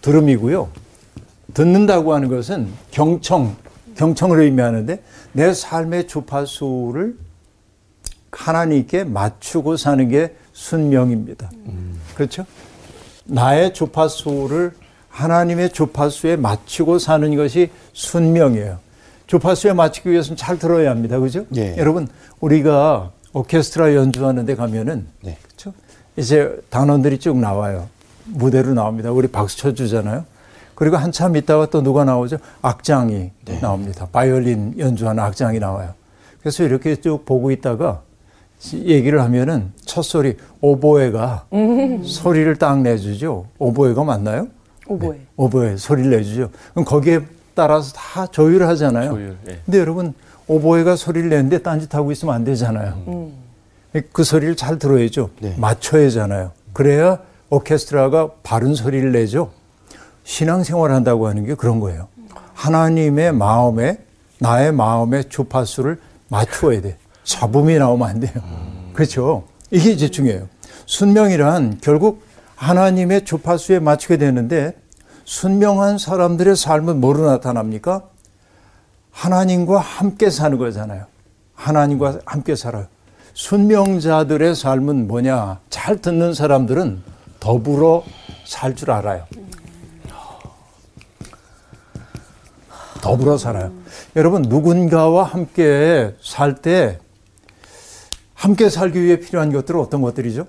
들음이고요. 0.00 0.68
듣는다고 1.54 2.14
하는 2.14 2.28
것은 2.28 2.68
경청, 2.90 3.56
경청을 3.96 4.40
의미하는데 4.40 5.02
내 5.32 5.54
삶의 5.54 6.08
주파수를 6.08 7.16
하나님께 8.30 9.04
맞추고 9.04 9.76
사는 9.76 10.08
게 10.08 10.34
순명입니다. 10.52 11.50
그렇죠? 12.14 12.44
나의 13.24 13.72
주파수를 13.72 14.72
하나님의 15.08 15.72
주파수에 15.72 16.36
맞추고 16.36 16.98
사는 16.98 17.36
것이 17.36 17.70
순명이에요. 17.92 18.78
주파수에 19.26 19.72
맞추기 19.72 20.10
위해서는 20.10 20.36
잘 20.36 20.58
들어야 20.58 20.90
합니다. 20.90 21.18
그죠? 21.18 21.46
예. 21.56 21.76
여러분, 21.78 22.08
우리가 22.40 23.12
오케스트라 23.32 23.94
연주하는 23.94 24.44
데 24.44 24.54
가면은 24.54 25.06
네. 25.22 25.38
이제 26.16 26.60
단원들이 26.70 27.18
쭉 27.18 27.38
나와요. 27.38 27.88
무대로 28.24 28.72
나옵니다. 28.74 29.10
우리 29.10 29.28
박수 29.28 29.58
쳐주잖아요. 29.58 30.24
그리고 30.74 30.96
한참 30.96 31.36
있다가 31.36 31.66
또 31.66 31.82
누가 31.82 32.04
나오죠? 32.04 32.38
악장이 32.62 33.30
나옵니다. 33.60 34.08
바이올린 34.10 34.74
연주하는 34.78 35.22
악장이 35.22 35.58
나와요. 35.58 35.94
그래서 36.40 36.64
이렇게 36.64 36.96
쭉 36.96 37.24
보고 37.24 37.50
있다가 37.50 38.02
얘기를 38.72 39.20
하면은 39.22 39.72
첫 39.84 40.02
소리 40.02 40.36
오보에가 40.60 41.46
소리를 42.04 42.56
딱 42.56 42.80
내주죠. 42.80 43.46
오보에가 43.58 44.04
맞나요? 44.04 44.48
오보에. 44.86 45.20
오보에 45.36 45.76
소리를 45.76 46.10
내주죠. 46.10 46.50
그럼 46.72 46.84
거기에 46.84 47.20
따라서 47.54 47.92
다 47.92 48.26
조율을 48.26 48.66
하잖아요. 48.68 49.10
조율, 49.10 49.36
예. 49.48 49.60
근데 49.64 49.78
여러분 49.78 50.12
오보에가 50.48 50.96
소리를 50.96 51.28
내는데 51.28 51.58
딴짓하고 51.62 52.10
있으면 52.12 52.34
안 52.34 52.44
되잖아요. 52.44 53.30
그 54.12 54.24
소리를 54.24 54.56
잘 54.56 54.78
들어야죠. 54.78 55.30
네. 55.40 55.54
맞춰야 55.56 56.06
하잖아요. 56.06 56.52
그래야 56.72 57.18
오케스트라가 57.50 58.30
바른 58.42 58.74
소리를 58.74 59.12
내죠. 59.12 59.52
신앙생활 60.24 60.90
한다고 60.90 61.28
하는 61.28 61.44
게 61.44 61.54
그런 61.54 61.78
거예요. 61.80 62.08
하나님의 62.54 63.32
마음에 63.32 63.98
나의 64.40 64.72
마음의 64.72 65.28
주파수를 65.28 66.00
맞추어야 66.28 66.80
돼. 66.80 66.96
잡음이 67.22 67.78
나오면 67.78 68.08
안 68.08 68.20
돼요. 68.20 68.32
그렇죠. 68.92 69.44
이게 69.70 69.90
이제 69.90 70.08
중요해요. 70.10 70.48
순명이란 70.86 71.78
결국 71.80 72.22
하나님의 72.56 73.24
주파수에 73.24 73.78
맞추게 73.78 74.16
되는데 74.16 74.76
순명한 75.24 75.98
사람들의 75.98 76.56
삶은 76.56 77.00
뭐로 77.00 77.26
나타납니까? 77.26 78.02
하나님과 79.10 79.78
함께 79.78 80.30
사는 80.30 80.58
거잖아요. 80.58 81.06
하나님과 81.54 82.20
함께 82.26 82.56
살아요. 82.56 82.86
순명자들의 83.34 84.54
삶은 84.54 85.08
뭐냐? 85.08 85.58
잘 85.68 86.00
듣는 86.00 86.34
사람들은 86.34 87.02
더불어 87.40 88.04
살 88.44 88.74
줄 88.74 88.90
알아요. 88.90 89.26
더불어 93.02 93.36
살아요. 93.36 93.70
여러분, 94.16 94.42
누군가와 94.42 95.24
함께 95.24 96.14
살 96.22 96.54
때, 96.54 96.98
함께 98.34 98.70
살기 98.70 99.02
위해 99.02 99.18
필요한 99.20 99.52
것들은 99.52 99.78
어떤 99.78 100.00
것들이죠? 100.00 100.46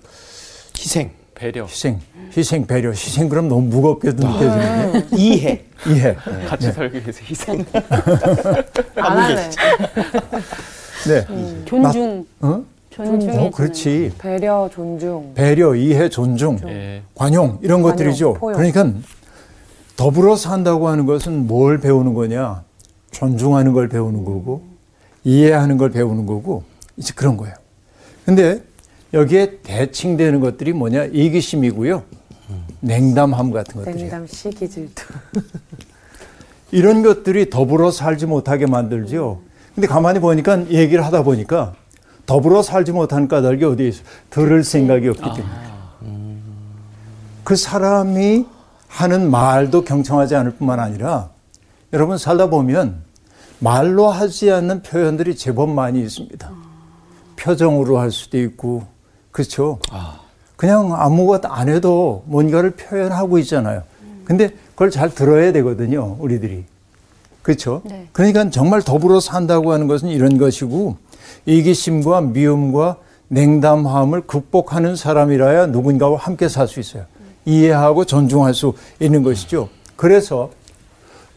희생, 0.78 1.12
배려, 1.34 1.66
희생, 1.66 2.00
희생, 2.38 2.66
배려. 2.66 2.92
희생 2.92 3.28
그럼 3.28 3.50
너무 3.50 3.64
무겁게도 3.64 4.26
느껴지는데. 4.26 5.08
이해. 5.18 5.66
이해. 5.88 6.16
같이 6.48 6.72
살기 6.72 7.00
위해서 7.00 7.20
희생. 7.24 7.66
안 8.96 9.18
하네. 9.18 9.50
네. 11.08 11.66
존중, 11.66 12.26
어? 12.40 12.64
존중해. 12.96 13.38
어, 13.38 13.52
그렇지. 13.52 14.14
배려, 14.18 14.70
존중. 14.74 15.34
배려, 15.36 15.76
이해, 15.76 16.08
존중, 16.08 16.60
예. 16.68 17.02
관용 17.14 17.60
이런 17.62 17.82
관용, 17.82 17.98
것들이죠. 17.98 18.34
포용. 18.36 18.56
그러니까 18.58 18.90
더불어 19.98 20.38
산다고 20.38 20.88
하는 20.88 21.06
것은 21.06 21.46
뭘 21.46 21.80
배우는 21.80 22.14
거냐? 22.14 22.64
존중하는 23.12 23.74
걸 23.74 23.90
배우는 23.90 24.24
거고 24.24 24.64
이해하는 25.26 25.78
걸 25.78 25.90
배우는 25.90 26.26
거고 26.26 26.64
이제 26.96 27.14
그런 27.16 27.36
거예요. 27.36 27.56
근데 28.26 28.62
여기에 29.14 29.60
대칭되는 29.64 30.40
것들이 30.40 30.72
뭐냐? 30.74 31.06
이기심이고요. 31.06 32.04
냉담함 32.80 33.52
같은 33.52 33.76
것들이에요. 33.76 34.00
냉담, 34.00 34.28
시기, 34.28 34.70
질투. 34.70 35.06
이런 36.72 37.04
것들이 37.04 37.50
더불어 37.50 37.92
살지 37.92 38.26
못하게 38.26 38.66
만들죠. 38.68 39.42
근데 39.74 39.88
가만히 39.88 40.20
보니까 40.20 40.70
얘기를 40.70 41.06
하다 41.06 41.24
보니까 41.24 41.74
더불어 42.26 42.62
살지 42.62 42.92
못하는 42.92 43.28
까닭이 43.28 43.64
어디에 43.64 43.88
있어요? 43.90 44.06
들을 44.30 44.64
생각이 44.64 45.08
없기 45.10 45.22
때문에. 45.22 45.66
그 47.44 47.56
사람이 47.56 48.46
하는 48.88 49.30
말도 49.30 49.84
경청하지 49.84 50.36
않을 50.36 50.52
뿐만 50.56 50.80
아니라 50.80 51.30
여러분 51.94 52.18
살다 52.18 52.50
보면 52.50 53.04
말로 53.60 54.10
하지 54.10 54.52
않는 54.52 54.82
표현들이 54.82 55.36
제법 55.36 55.70
많이 55.70 56.02
있습니다. 56.02 56.50
표정으로 57.36 58.00
할 58.00 58.12
수도 58.12 58.40
있고, 58.40 58.84
그렇죠. 59.32 59.80
그냥 60.56 60.94
아무것도 60.94 61.48
안 61.50 61.70
해도 61.70 62.24
뭔가를 62.26 62.72
표현하고 62.72 63.38
있잖아요. 63.40 63.84
근데 64.24 64.50
그걸 64.72 64.90
잘 64.90 65.14
들어야 65.14 65.52
되거든요, 65.52 66.18
우리들이. 66.20 66.66
그렇죠? 67.42 67.84
네. 67.86 68.08
그러니까 68.12 68.50
정말 68.50 68.82
더불어 68.82 69.20
산다고 69.20 69.72
하는 69.72 69.88
것은 69.88 70.10
이런 70.10 70.40
것이고 70.40 70.98
이기심과 71.46 72.22
미움과 72.22 72.98
냉담함을 73.28 74.22
극복하는 74.28 74.96
사람이라야 74.96 75.68
누군가와 75.68 76.18
함께 76.18 76.48
살 76.48 76.68
수 76.68 76.80
있어요. 76.80 77.06
이해하고 77.46 78.06
존중할 78.06 78.54
수 78.54 78.74
있는 79.00 79.22
것이죠. 79.24 79.70
그래서 79.96 80.50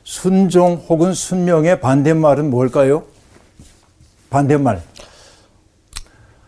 순종 0.04 0.75
혹은 0.88 1.12
순명의 1.12 1.80
반대말은 1.80 2.50
뭘까요? 2.50 3.04
반대말. 4.30 4.83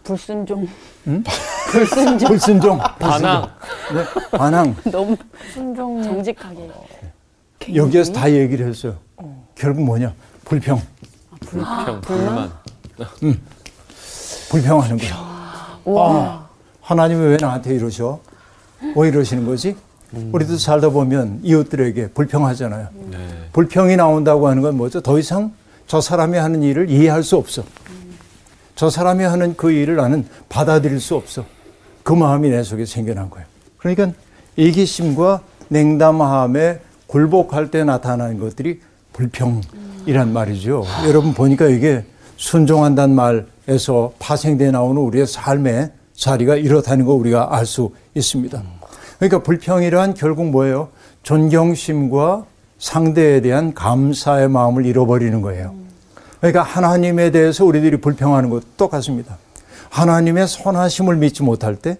불순종. 0.03 0.67
불순종. 2.27 2.79
반항. 2.99 3.43
네, 3.95 4.37
반항. 4.39 4.75
너무 4.91 5.17
순종. 5.53 6.03
정직하게. 6.03 6.71
여기에서 7.75 8.13
다 8.13 8.31
얘기를 8.31 8.67
했어요. 8.67 8.97
결국 9.55 9.83
뭐냐? 9.85 10.13
불평. 10.45 10.81
불평, 11.41 12.01
불만. 12.01 12.49
불 12.49 12.51
평하는 14.63 14.97
거예요. 14.99 15.15
아, 15.99 16.49
하나님이 16.81 17.27
왜 17.27 17.37
나한테 17.41 17.75
이러셔? 17.75 18.21
왜 18.97 19.09
이러시는 19.09 19.47
거지? 19.47 19.77
우리도 20.33 20.59
살다 20.59 20.91
보면 20.91 21.41
이웃들에게 21.43 22.09
불평하잖아요. 22.09 22.89
네. 23.11 23.17
불평이 23.53 23.97
나온다고 23.97 24.49
하는 24.49 24.63
건 24.63 24.77
뭐죠? 24.77 25.01
더 25.01 25.19
이상 25.19 25.53
저 25.87 26.01
사람이 26.01 26.37
하는 26.37 26.63
일을 26.63 26.91
이해할 26.91 27.23
수 27.23 27.37
없어. 27.37 27.63
저 28.75 28.91
사람이 28.91 29.25
하는 29.25 29.55
그 29.57 29.71
일을 29.71 29.97
나는 29.97 30.27
받아들일 30.49 31.01
수 31.01 31.15
없어. 31.15 31.45
그 32.03 32.13
마음이 32.13 32.49
내 32.49 32.63
속에 32.63 32.87
생겨난 32.87 33.31
거예요. 33.31 33.47
그러니까 33.77 34.13
이기심과 34.57 35.43
냉담함에 35.69 36.81
굴복할 37.07 37.71
때 37.71 37.85
나타나는 37.85 38.41
것들이 38.41 38.81
불평이란 39.13 40.33
말이죠. 40.33 40.85
여러분 41.07 41.35
보니까 41.35 41.67
이게 41.67 42.05
순종한다는 42.41 43.15
말에서 43.15 44.13
파생돼 44.19 44.71
나오는 44.71 45.01
우리의 45.01 45.27
삶의 45.27 45.93
자리가 46.15 46.57
이렇다는 46.57 47.05
거 47.05 47.13
우리가 47.13 47.55
알 47.55 47.67
수 47.67 47.93
있습니다. 48.15 48.63
그러니까 49.19 49.43
불평이란 49.43 50.15
결국 50.15 50.47
뭐예요? 50.47 50.89
존경심과 51.23 52.47
상대에 52.79 53.43
대한 53.43 53.75
감사의 53.75 54.49
마음을 54.49 54.87
잃어버리는 54.87 55.43
거예요. 55.43 55.75
그러니까 56.39 56.63
하나님에 56.63 57.31
대해서 57.31 57.67
우리들이 57.67 58.01
불평하는 58.01 58.49
것도 58.49 58.65
똑같습니다. 58.79 59.37
하나님의 59.91 60.49
선하심을 60.49 61.17
믿지 61.17 61.43
못할 61.43 61.77
때, 61.77 61.99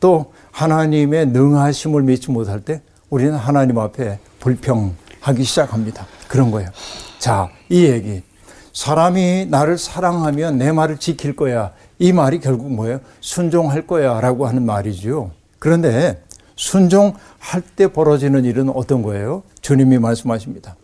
또 0.00 0.32
하나님의 0.50 1.26
능하심을 1.26 2.02
믿지 2.02 2.32
못할 2.32 2.60
때, 2.60 2.82
우리는 3.10 3.34
하나님 3.34 3.78
앞에 3.78 4.18
불평하기 4.40 5.44
시작합니다. 5.44 6.04
그런 6.26 6.50
거예요. 6.50 6.68
자, 7.20 7.48
이 7.68 7.84
얘기. 7.84 8.22
사람이 8.72 9.46
나를 9.50 9.78
사랑하면 9.78 10.58
내 10.58 10.72
말을 10.72 10.98
지킬 10.98 11.36
거야. 11.36 11.72
이 11.98 12.12
말이 12.12 12.40
결국 12.40 12.72
뭐예요? 12.72 13.00
순종할 13.20 13.86
거야. 13.86 14.20
라고 14.20 14.46
하는 14.46 14.64
말이죠. 14.64 15.30
그런데 15.58 16.22
순종할 16.56 17.62
때 17.76 17.86
벌어지는 17.88 18.44
일은 18.44 18.70
어떤 18.70 19.02
거예요? 19.02 19.42
주님이 19.60 19.98
말씀하십니다. 19.98 20.76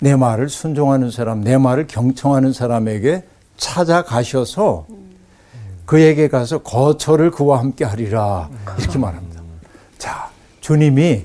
내 0.00 0.16
말을 0.16 0.48
순종하는 0.48 1.10
사람, 1.10 1.42
내 1.42 1.56
말을 1.56 1.86
경청하는 1.86 2.52
사람에게 2.52 3.24
찾아가셔서 3.56 4.86
그에게 5.86 6.28
가서 6.28 6.58
거처를 6.58 7.30
그와 7.30 7.58
함께 7.58 7.84
하리라. 7.84 8.48
이렇게 8.78 8.98
말합니다. 8.98 9.42
자, 9.98 10.28
주님이 10.60 11.24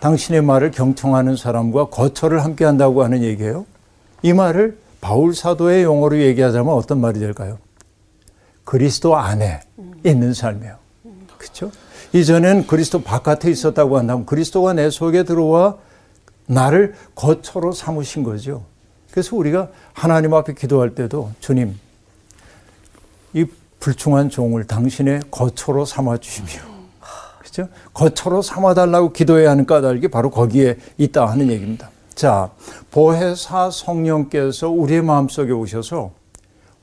당신의 0.00 0.42
말을 0.42 0.70
경청하는 0.70 1.36
사람과 1.36 1.86
거처를 1.86 2.42
함께 2.42 2.64
한다고 2.64 3.04
하는 3.04 3.22
얘기예요. 3.22 3.66
이 4.22 4.32
말을 4.32 4.78
바울 5.00 5.34
사도의 5.34 5.84
용어로 5.84 6.20
얘기하자면 6.20 6.72
어떤 6.72 7.00
말이 7.00 7.20
될까요? 7.20 7.58
그리스도 8.64 9.16
안에 9.16 9.60
있는 10.04 10.34
삶이에요. 10.34 10.76
그렇죠? 11.38 11.70
이전엔 12.12 12.66
그리스도 12.66 13.02
바깥에 13.02 13.50
있었다고 13.50 13.98
한다면 13.98 14.26
그리스도가 14.26 14.72
내 14.72 14.90
속에 14.90 15.22
들어와 15.22 15.76
나를 16.46 16.94
거처로 17.14 17.72
삼으신 17.72 18.24
거죠. 18.24 18.64
그래서 19.10 19.36
우리가 19.36 19.68
하나님 19.92 20.34
앞에 20.34 20.54
기도할 20.54 20.94
때도 20.94 21.30
주님 21.40 21.78
이 23.32 23.44
불충한 23.78 24.28
종을 24.30 24.66
당신의 24.66 25.22
거처로 25.30 25.84
삼아 25.84 26.18
주십시오. 26.18 26.69
그렇죠? 27.40 27.68
거처로 27.94 28.42
삼아 28.42 28.74
달라고 28.74 29.12
기도해야 29.12 29.50
하는 29.50 29.64
까닭이 29.64 30.08
바로 30.08 30.30
거기에 30.30 30.76
있다 30.98 31.26
하는 31.26 31.50
얘기입니다. 31.50 31.90
자, 32.14 32.50
보혜사 32.90 33.70
성령께서 33.70 34.68
우리의 34.68 35.02
마음속에 35.02 35.50
오셔서 35.50 36.10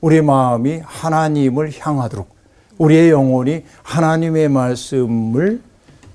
우리의 0.00 0.22
마음이 0.22 0.80
하나님을 0.84 1.70
향하도록 1.78 2.28
우리의 2.76 3.10
영혼이 3.10 3.62
하나님의 3.82 4.48
말씀을 4.48 5.60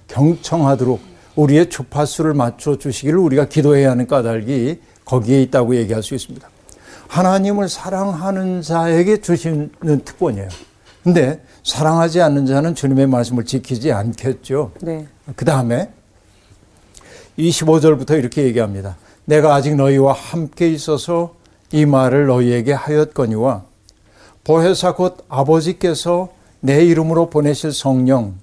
경청하도록 0.07 0.99
우리의 1.37 1.69
주파수를 1.69 2.33
맞춰 2.33 2.77
주시기를 2.77 3.17
우리가 3.17 3.45
기도해야 3.45 3.91
하는 3.91 4.07
까닭이 4.07 4.79
거기에 5.05 5.41
있다고 5.43 5.75
얘기할 5.77 6.03
수 6.03 6.15
있습니다. 6.15 6.49
하나님을 7.07 7.69
사랑하는 7.69 8.61
자에게 8.61 9.21
주시는 9.21 10.01
특권이에요. 10.03 10.49
근데 11.03 11.41
사랑하지 11.63 12.21
않는 12.21 12.45
자는 12.45 12.75
주님의 12.75 13.07
말씀을 13.07 13.45
지키지 13.45 13.91
않겠죠. 13.91 14.71
네. 14.81 15.05
그 15.35 15.43
다음에 15.43 15.91
25절부터 17.37 18.17
이렇게 18.17 18.43
얘기합니다. 18.43 18.95
내가 19.25 19.53
아직 19.55 19.75
너희와 19.75 20.13
함께 20.13 20.69
있어서 20.69 21.35
이 21.71 21.85
말을 21.85 22.27
너희에게 22.27 22.73
하였거니와 22.73 23.63
보혜사 24.43 24.95
곧 24.95 25.25
아버지께서 25.29 26.29
내 26.59 26.85
이름으로 26.85 27.29
보내실 27.29 27.73
성령 27.73 28.35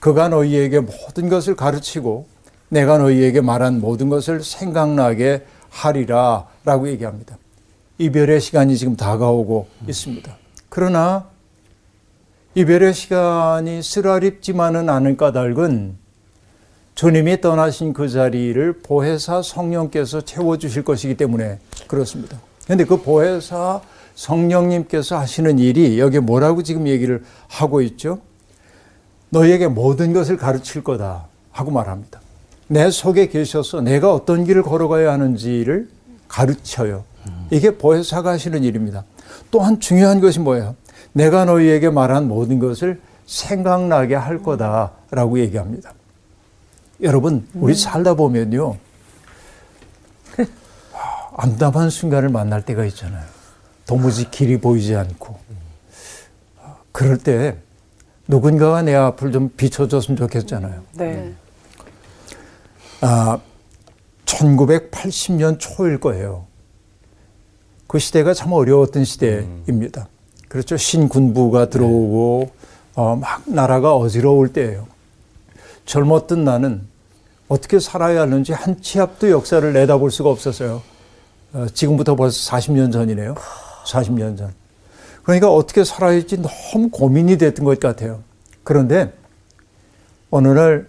그가 0.00 0.28
너희에게 0.28 0.80
모든 0.80 1.28
것을 1.28 1.56
가르치고 1.56 2.26
내가 2.68 2.98
너희에게 2.98 3.40
말한 3.40 3.80
모든 3.80 4.08
것을 4.08 4.42
생각나게 4.42 5.44
하리라 5.70 6.46
라고 6.64 6.88
얘기합니다. 6.88 7.36
이별의 7.98 8.40
시간이 8.40 8.76
지금 8.76 8.96
다가오고 8.96 9.66
있습니다. 9.88 10.36
그러나 10.68 11.26
이 12.54 12.64
별의 12.64 12.94
시간이 12.94 13.82
쓰라립지만은 13.82 14.88
않은 14.88 15.16
까닭은 15.16 15.96
주님이 16.94 17.40
떠나신 17.40 17.92
그 17.92 18.08
자리를 18.08 18.80
보혜사 18.82 19.42
성령께서 19.42 20.22
채워주실 20.22 20.82
것이기 20.82 21.16
때문에 21.16 21.60
그렇습니다. 21.86 22.40
그런데 22.64 22.84
그 22.84 23.00
보혜사 23.00 23.80
성령님께서 24.14 25.16
하시는 25.18 25.58
일이 25.58 26.00
여기 26.00 26.18
뭐라고 26.18 26.62
지금 26.62 26.88
얘기를 26.88 27.22
하고 27.46 27.80
있죠? 27.82 28.18
너희에게 29.30 29.68
모든 29.68 30.12
것을 30.12 30.36
가르칠 30.36 30.82
거다 30.82 31.28
하고 31.52 31.70
말합니다. 31.70 32.20
내 32.66 32.90
속에 32.90 33.28
계셔서 33.28 33.82
내가 33.82 34.12
어떤 34.12 34.44
길을 34.44 34.62
걸어가야 34.62 35.12
하는지를 35.12 35.88
가르쳐요. 36.26 37.04
이게 37.50 37.76
보혜사가 37.76 38.30
하시는 38.30 38.64
일입니다. 38.64 39.04
또한 39.50 39.78
중요한 39.78 40.20
것이 40.20 40.40
뭐예요? 40.40 40.74
내가 41.18 41.44
너희에게 41.44 41.90
말한 41.90 42.28
모든 42.28 42.60
것을 42.60 43.00
생각나게 43.26 44.14
할 44.14 44.40
거다라고 44.40 45.40
얘기합니다. 45.40 45.92
여러분, 47.02 47.46
우리 47.54 47.74
살다 47.74 48.14
보면요. 48.14 48.76
암담한 51.36 51.90
순간을 51.90 52.28
만날 52.28 52.64
때가 52.64 52.84
있잖아요. 52.86 53.24
도무지 53.84 54.30
길이 54.30 54.58
보이지 54.58 54.94
않고. 54.94 55.38
그럴 56.92 57.18
때 57.18 57.56
누군가가 58.28 58.82
내 58.82 58.94
앞을 58.94 59.32
좀 59.32 59.48
비춰줬으면 59.56 60.16
좋겠잖아요. 60.16 60.82
네. 60.92 61.34
아, 63.00 63.40
1980년 64.24 65.56
초일 65.58 65.98
거예요. 65.98 66.46
그 67.88 67.98
시대가 67.98 68.34
참 68.34 68.52
어려웠던 68.52 69.04
시대입니다. 69.04 70.08
그렇죠. 70.48 70.76
신군부가 70.76 71.68
들어오고, 71.68 72.50
어, 72.94 73.16
막 73.16 73.42
나라가 73.46 73.94
어지러울 73.96 74.52
때예요. 74.52 74.86
젊었던 75.84 76.44
나는 76.44 76.82
어떻게 77.48 77.78
살아야 77.80 78.22
하는지 78.22 78.52
한 78.52 78.80
치 78.80 79.00
앞도 79.00 79.30
역사를 79.30 79.72
내다볼 79.72 80.10
수가 80.10 80.30
없었어요. 80.30 80.82
어, 81.52 81.66
지금부터 81.72 82.14
벌써 82.16 82.50
40년 82.56 82.92
전이네요. 82.92 83.34
40년 83.86 84.36
전. 84.36 84.52
그러니까 85.22 85.50
어떻게 85.52 85.84
살아야 85.84 86.12
할지 86.12 86.38
너무 86.40 86.88
고민이 86.90 87.36
됐던 87.38 87.64
것 87.64 87.78
같아요. 87.80 88.20
그런데 88.64 89.12
어느 90.30 90.48
날 90.48 90.88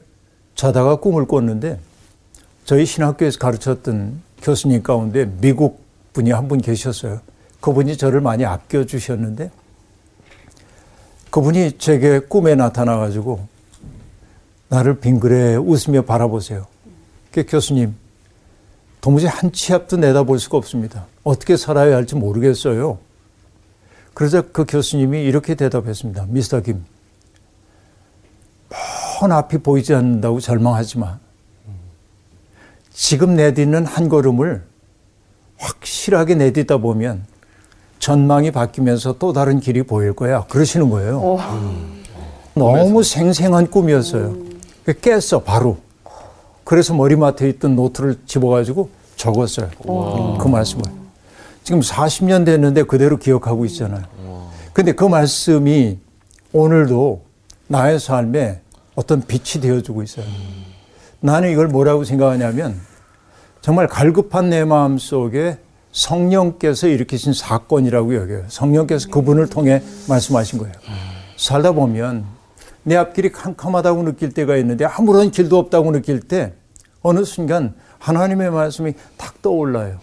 자다가 0.55 0.97
꿈을 0.97 1.25
꿨는데 1.25 1.79
저희 2.65 2.85
신학교에서 2.85 3.39
가르쳤던 3.39 4.21
교수님 4.41 4.83
가운데 4.83 5.25
미국 5.39 5.81
분이 6.13 6.31
한 6.31 6.47
분 6.47 6.59
계셨어요. 6.61 7.21
그분이 7.61 7.97
저를 7.97 8.21
많이 8.21 8.45
아껴주셨는데 8.45 9.51
그분이 11.29 11.77
제게 11.77 12.19
꿈에 12.19 12.55
나타나가지고 12.55 13.47
나를 14.69 14.99
빙그레 14.99 15.55
웃으며 15.57 16.03
바라보세요. 16.03 16.65
그 17.31 17.45
교수님, 17.45 17.95
도무지 19.01 19.27
한 19.27 19.51
치 19.51 19.73
앞도 19.73 19.97
내다볼 19.97 20.39
수가 20.39 20.57
없습니다. 20.57 21.05
어떻게 21.23 21.57
살아야 21.57 21.95
할지 21.95 22.15
모르겠어요. 22.15 22.97
그러자 24.13 24.41
그 24.41 24.65
교수님이 24.67 25.23
이렇게 25.23 25.55
대답했습니다. 25.55 26.25
미스터 26.29 26.61
김, 26.61 26.83
먼 29.21 29.31
앞이 29.31 29.59
보이지 29.59 29.93
않는다고 29.93 30.39
절망하지 30.39 30.99
마. 30.99 31.19
지금 32.91 33.35
내딛는 33.35 33.85
한 33.85 34.09
걸음을 34.09 34.63
확실하게 35.57 36.35
내딛다 36.35 36.77
보면 36.77 37.25
전망이 37.99 38.51
바뀌면서 38.51 39.15
또 39.19 39.33
다른 39.33 39.59
길이 39.59 39.83
보일 39.83 40.13
거야. 40.13 40.45
그러시는 40.45 40.89
거예요. 40.89 41.35
음. 41.35 42.03
너무 42.55 43.03
생생한 43.03 43.69
꿈이었어요. 43.69 44.35
깼어, 45.01 45.41
바로. 45.45 45.77
그래서 46.63 46.93
머리맡에 46.93 47.47
있던 47.49 47.75
노트를 47.75 48.19
집어가지고 48.25 48.89
적었어요. 49.15 49.69
그 50.39 50.47
말씀을. 50.47 50.83
지금 51.63 51.81
40년 51.81 52.45
됐는데 52.45 52.83
그대로 52.83 53.17
기억하고 53.17 53.65
있잖아요. 53.65 54.03
근데 54.73 54.93
그 54.93 55.03
말씀이 55.03 55.99
오늘도 56.53 57.21
나의 57.67 57.99
삶에 57.99 58.61
어떤 58.95 59.21
빛이 59.21 59.61
되어주고 59.61 60.03
있어요. 60.03 60.25
나는 61.19 61.51
이걸 61.51 61.67
뭐라고 61.67 62.03
생각하냐면 62.03 62.79
정말 63.61 63.87
갈급한 63.87 64.49
내 64.49 64.63
마음 64.63 64.97
속에 64.97 65.57
성령께서 65.91 66.87
일으키신 66.87 67.33
사건이라고 67.33 68.15
여겨요. 68.15 68.43
성령께서 68.47 69.09
그분을 69.09 69.47
통해 69.49 69.81
말씀하신 70.07 70.59
거예요. 70.59 70.73
살다 71.37 71.71
보면 71.71 72.25
내 72.83 72.95
앞길이 72.95 73.31
캄캄하다고 73.31 74.03
느낄 74.03 74.31
때가 74.31 74.57
있는데 74.57 74.85
아무런 74.85 75.31
길도 75.31 75.57
없다고 75.57 75.91
느낄 75.91 76.19
때 76.19 76.53
어느 77.01 77.23
순간 77.23 77.73
하나님의 77.99 78.51
말씀이 78.51 78.93
탁 79.17 79.41
떠올라요. 79.41 79.99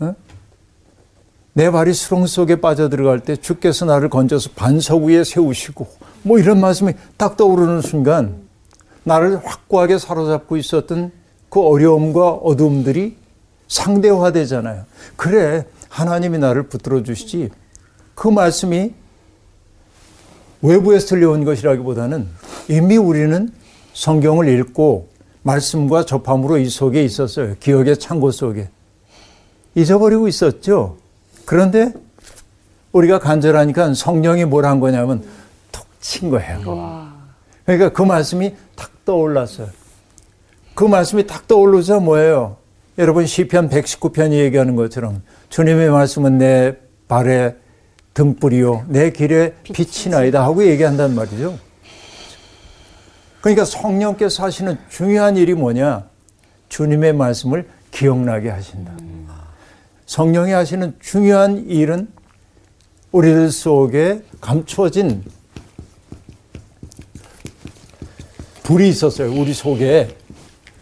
어? 0.00 0.14
내 1.54 1.70
발이 1.70 1.92
수렁 1.92 2.26
속에 2.26 2.60
빠져 2.60 2.88
들어갈 2.88 3.20
때 3.20 3.36
주께서 3.36 3.84
나를 3.84 4.08
건져서 4.08 4.50
반석 4.54 5.04
위에 5.04 5.24
세우시고 5.24 5.86
뭐 6.22 6.38
이런 6.38 6.60
말씀이 6.60 6.94
딱 7.16 7.36
떠오르는 7.36 7.82
순간 7.82 8.42
나를 9.04 9.44
확고하게 9.44 9.98
사로잡고 9.98 10.56
있었던 10.56 11.12
그 11.48 11.60
어려움과 11.60 12.30
어두움들이 12.30 13.16
상대화되잖아요. 13.72 14.84
그래, 15.16 15.64
하나님이 15.88 16.38
나를 16.38 16.64
붙들어 16.64 17.02
주시지. 17.02 17.50
그 18.14 18.28
말씀이 18.28 18.92
외부에서 20.60 21.06
들려온 21.08 21.44
것이라기보다는 21.44 22.28
이미 22.68 22.96
우리는 22.98 23.50
성경을 23.94 24.48
읽고 24.48 25.08
말씀과 25.42 26.04
접함으로 26.04 26.58
이 26.58 26.68
속에 26.68 27.02
있었어요. 27.02 27.56
기억의 27.58 27.98
창고 27.98 28.30
속에. 28.30 28.68
잊어버리고 29.74 30.28
있었죠. 30.28 30.98
그런데 31.46 31.92
우리가 32.92 33.18
간절하니까 33.18 33.94
성령이 33.94 34.44
뭘 34.44 34.66
한 34.66 34.80
거냐면 34.80 35.24
톡 35.72 35.86
친 36.00 36.28
거예요. 36.30 36.60
그러니까 37.64 37.88
그 37.92 38.02
말씀이 38.02 38.54
탁 38.76 38.90
떠올랐어요. 39.06 39.68
그 40.74 40.84
말씀이 40.84 41.26
탁 41.26 41.48
떠오르자 41.48 42.00
뭐예요? 42.00 42.56
여러분 42.98 43.26
시편 43.26 43.70
119편이 43.70 44.32
얘기하는 44.32 44.76
것처럼 44.76 45.22
주님의 45.48 45.90
말씀은 45.90 46.36
내 46.36 46.76
발에 47.08 47.56
등불이요 48.12 48.86
내 48.88 49.10
길에 49.10 49.54
빛이 49.62 50.10
나이다 50.10 50.44
하고 50.44 50.66
얘기한단 50.66 51.14
말이죠. 51.14 51.58
그러니까 53.40 53.64
성령께서 53.64 54.44
하시는 54.44 54.76
중요한 54.90 55.38
일이 55.38 55.54
뭐냐? 55.54 56.06
주님의 56.68 57.14
말씀을 57.14 57.66
기억나게 57.90 58.50
하신다. 58.50 58.92
성령이 60.04 60.52
하시는 60.52 60.94
중요한 61.00 61.64
일은 61.68 62.08
우리들 63.10 63.50
속에 63.50 64.22
감춰진 64.40 65.24
불이 68.62 68.90
있었어요. 68.90 69.32
우리 69.32 69.54
속에 69.54 70.14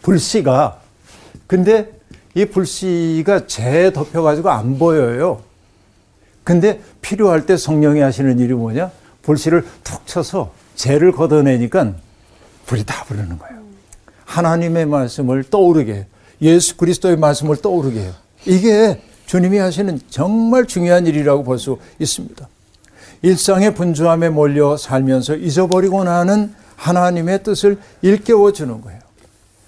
불씨가. 0.03 0.81
근데 1.47 2.00
이 2.35 2.45
불씨가 2.45 3.47
재에 3.47 3.93
덮여가지고 3.93 4.51
안 4.51 4.79
보여요. 4.79 5.43
근데 6.45 6.81
필요할 7.01 7.47
때 7.47 7.57
성령이 7.57 8.01
하시는 8.01 8.39
일이 8.39 8.55
뭐냐? 8.55 8.91
불씨를 9.23 9.67
툭 9.85 10.07
쳐서 10.07 10.53
재를 10.75 11.13
걷어내니까 11.13 11.93
불이 12.67 12.85
다 12.85 13.05
부르는 13.05 13.39
거예요. 13.39 13.61
하나님의 14.25 14.87
말씀을 14.87 15.45
떠오르게. 15.45 16.07
예수 16.43 16.77
그리스도의 16.77 17.17
말씀을 17.17 17.57
떠오르게 17.57 18.01
해요. 18.01 18.13
이게 18.47 19.03
주님이 19.27 19.59
하시는 19.59 20.01
정말 20.09 20.67
중요한 20.67 21.07
일이라고 21.07 21.45
볼 21.45 21.59
수 21.59 21.79
있습니다. 21.99 22.49
일상의 23.23 23.75
분주함에 23.75 24.31
몰려 24.31 24.77
살면서 24.77 25.37
잊어버리고 25.37 26.05
나는 26.05 26.55
하나님의 26.77 27.43
뜻을 27.43 27.79
일깨워 28.01 28.53
주는 28.53 28.81
거예요. 28.81 29.01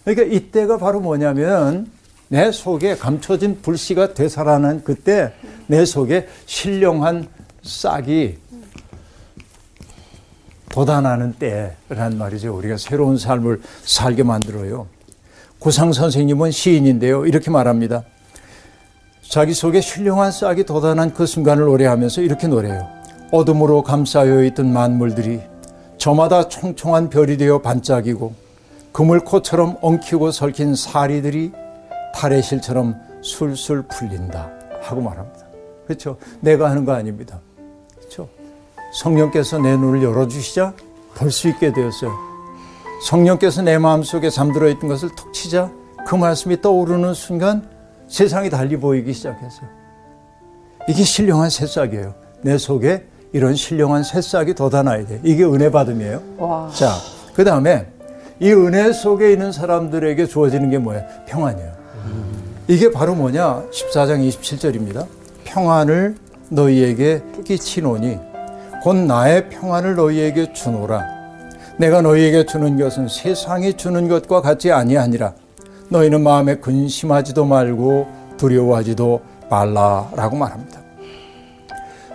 그러니까 0.05 0.35
이때가 0.35 0.79
바로 0.79 1.01
뭐냐면 1.01 1.91
내 2.33 2.51
속에 2.51 2.97
감춰진 2.97 3.61
불씨가 3.61 4.15
되살아난 4.15 4.85
그때 4.85 5.35
내 5.67 5.85
속에 5.85 6.29
신령한 6.47 7.29
싹이 7.63 8.39
돋아나는 10.71 11.35
때란 11.35 12.17
말이죠. 12.17 12.57
우리가 12.57 12.79
새로운 12.79 13.19
삶을 13.19 13.61
살게 13.85 14.23
만들어요. 14.23 14.87
구상 15.59 15.93
선생님은 15.93 16.53
시인인데요. 16.53 17.27
이렇게 17.27 17.51
말합니다. 17.51 18.03
자기 19.29 19.53
속에 19.53 19.83
신령한 19.83 20.33
싹이 20.33 20.65
돋아난 20.65 21.13
그 21.13 21.27
순간을 21.27 21.67
노래하면서 21.67 22.23
이렇게 22.23 22.47
노래해요. 22.47 22.89
어둠으로 23.31 23.83
감싸여 23.83 24.43
있던 24.45 24.73
만물들이 24.73 25.43
저마다 25.99 26.49
총총한 26.49 27.11
별이 27.11 27.37
되어 27.37 27.61
반짝이고 27.61 28.33
그물코처럼 28.93 29.77
엉키고 29.83 30.31
설킨 30.31 30.75
사리들이 30.75 31.61
탈의실처럼 32.15 32.95
술술 33.23 33.83
풀린다 33.83 34.51
하고 34.83 35.01
말합니다. 35.01 35.47
그렇죠? 35.87 36.17
내가 36.41 36.71
하는 36.71 36.85
거 36.85 36.93
아닙니다. 36.93 37.41
그렇죠? 37.99 38.29
성령께서 38.95 39.59
내 39.59 39.77
눈을 39.77 40.03
열어주시자 40.03 40.75
볼 41.15 41.31
수 41.31 41.49
있게 41.49 41.73
되었어요. 41.73 42.11
성령께서 43.09 43.63
내 43.63 43.79
마음속에 43.79 44.31
잠들어 44.31 44.69
있던 44.69 44.89
것을 44.89 45.11
툭 45.17 45.33
치자 45.33 45.71
그 46.07 46.15
말씀이 46.15 46.61
떠오르는 46.61 47.15
순간 47.15 47.69
세상이 48.09 48.51
달리 48.51 48.77
보이기 48.77 49.13
시작했어요. 49.13 49.69
이게 50.89 51.03
신령한 51.03 51.51
새싹이에요. 51.51 52.15
내 52.43 52.59
속에 52.59 53.07
이런 53.33 53.55
신령한 53.55 54.03
새싹이 54.03 54.55
돋아나야 54.55 55.07
돼. 55.07 55.21
이게 55.23 55.45
은혜 55.45 55.71
받음이에요. 55.71 56.23
와. 56.39 56.71
자, 56.75 56.93
그 57.35 57.45
다음에 57.45 57.87
이 58.41 58.51
은혜 58.53 58.93
속에 58.93 59.33
있는 59.33 59.53
사람들에게 59.53 60.27
주어지는 60.27 60.71
게 60.71 60.79
뭐예요? 60.79 61.05
평안이에요. 61.27 61.73
이게 62.69 62.91
바로 62.91 63.15
뭐냐? 63.15 63.65
14장 63.71 64.27
27절입니다. 64.29 65.07
평안을 65.45 66.17
너희에게 66.49 67.23
끼치노니 67.45 68.19
곧 68.83 68.97
나의 68.97 69.49
평안을 69.49 69.97
너희에게 69.97 70.53
주노라. 70.53 71.03
내가 71.79 72.03
너희에게 72.03 72.47
주는 72.47 72.79
것은 72.79 73.09
세상이 73.09 73.75
주는 73.75 74.09
것과 74.09 74.43
같이 74.43 74.71
아니하니라. 74.71 75.35
너희는 75.89 76.23
마음에 76.23 76.57
근심하지도 76.57 77.45
말고 77.45 78.07
두려워하지도 78.37 79.21
말라라고 79.51 80.37
말합니다. 80.37 80.81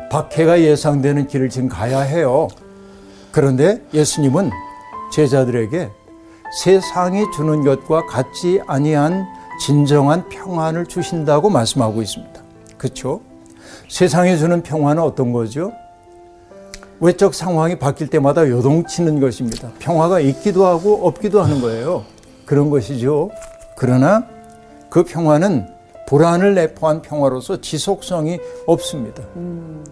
박해가 0.09 0.61
예상되는 0.61 1.27
길을 1.27 1.49
지금 1.49 1.67
가야 1.67 1.99
해요. 1.99 2.47
그런데 3.31 3.81
예수님은 3.93 4.49
제자들에게 5.11 5.89
세상이 6.63 7.25
주는 7.35 7.63
것과 7.63 8.05
같지 8.05 8.61
아니한 8.67 9.25
진정한 9.59 10.27
평안을 10.29 10.85
주신다고 10.85 11.49
말씀하고 11.49 12.01
있습니다. 12.01 12.41
그렇죠? 12.77 13.21
세상이 13.89 14.37
주는 14.37 14.61
평안은 14.61 15.01
어떤 15.01 15.31
거죠? 15.31 15.71
외적 16.99 17.33
상황이 17.33 17.77
바뀔 17.77 18.07
때마다 18.07 18.47
요동치는 18.47 19.19
것입니다. 19.19 19.71
평화가 19.79 20.19
있기도 20.19 20.65
하고 20.65 21.07
없기도 21.07 21.41
하는 21.41 21.61
거예요. 21.61 22.05
그런 22.45 22.69
것이죠. 22.69 23.29
그러나 23.75 24.25
그 24.89 25.03
평화는 25.03 25.67
불안을 26.07 26.55
내포한 26.55 27.01
평화로서 27.01 27.61
지속성이 27.61 28.39
없습니다. 28.65 29.23
음. 29.35 29.83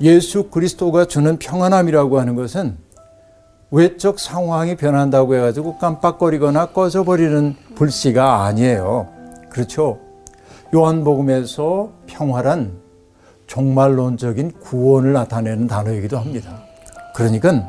예수 0.00 0.44
그리스도가 0.44 1.06
주는 1.06 1.38
평안함이라고 1.38 2.20
하는 2.20 2.36
것은 2.36 2.76
외적 3.70 4.18
상황이 4.18 4.76
변한다고 4.76 5.34
해가지고 5.34 5.78
깜빡거리거나 5.78 6.66
꺼져버리는 6.66 7.54
불씨가 7.74 8.44
아니에요. 8.44 9.08
그렇죠. 9.50 9.98
요한복음에서 10.74 11.90
평화란 12.06 12.72
종말론적인 13.46 14.52
구원을 14.60 15.12
나타내는 15.12 15.66
단어이기도 15.66 16.18
합니다. 16.18 16.62
그러니까 17.14 17.66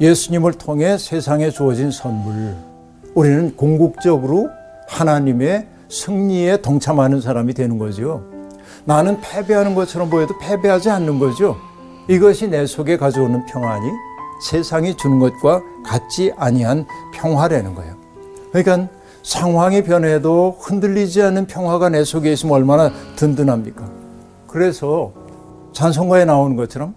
예수님을 0.00 0.54
통해 0.54 0.98
세상에 0.98 1.50
주어진 1.50 1.90
선물, 1.90 2.54
우리는 3.14 3.54
궁극적으로 3.56 4.50
하나님의 4.88 5.68
승리에 5.88 6.58
동참하는 6.58 7.20
사람이 7.20 7.54
되는 7.54 7.78
거죠. 7.78 8.24
나는 8.84 9.20
패배하는 9.20 9.74
것처럼 9.74 10.10
보여도 10.10 10.38
패배하지 10.38 10.90
않는 10.90 11.18
거죠. 11.18 11.56
이것이 12.08 12.48
내 12.48 12.66
속에 12.66 12.96
가져오는 12.96 13.44
평안이 13.46 13.86
세상이 14.40 14.96
주는 14.96 15.18
것과 15.18 15.62
같지 15.84 16.32
아니한 16.36 16.86
평화라는 17.14 17.74
거예요. 17.74 17.94
그러니까 18.52 18.88
상황이 19.22 19.82
변해도 19.82 20.56
흔들리지 20.58 21.22
않는 21.22 21.46
평화가 21.46 21.90
내 21.90 22.04
속에 22.04 22.32
있으면 22.32 22.54
얼마나 22.54 22.90
든든합니까? 23.16 23.88
그래서 24.46 25.12
찬송가에 25.72 26.24
나오는 26.24 26.56
것처럼 26.56 26.94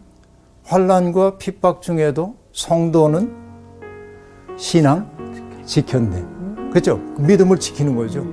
환란과 0.64 1.38
핍박 1.38 1.82
중에도 1.82 2.36
성도는 2.54 3.36
신앙 4.58 5.10
지켰네. 5.66 6.24
그렇죠? 6.70 6.98
믿음을 7.18 7.60
지키는 7.60 7.96
거죠. 7.96 8.26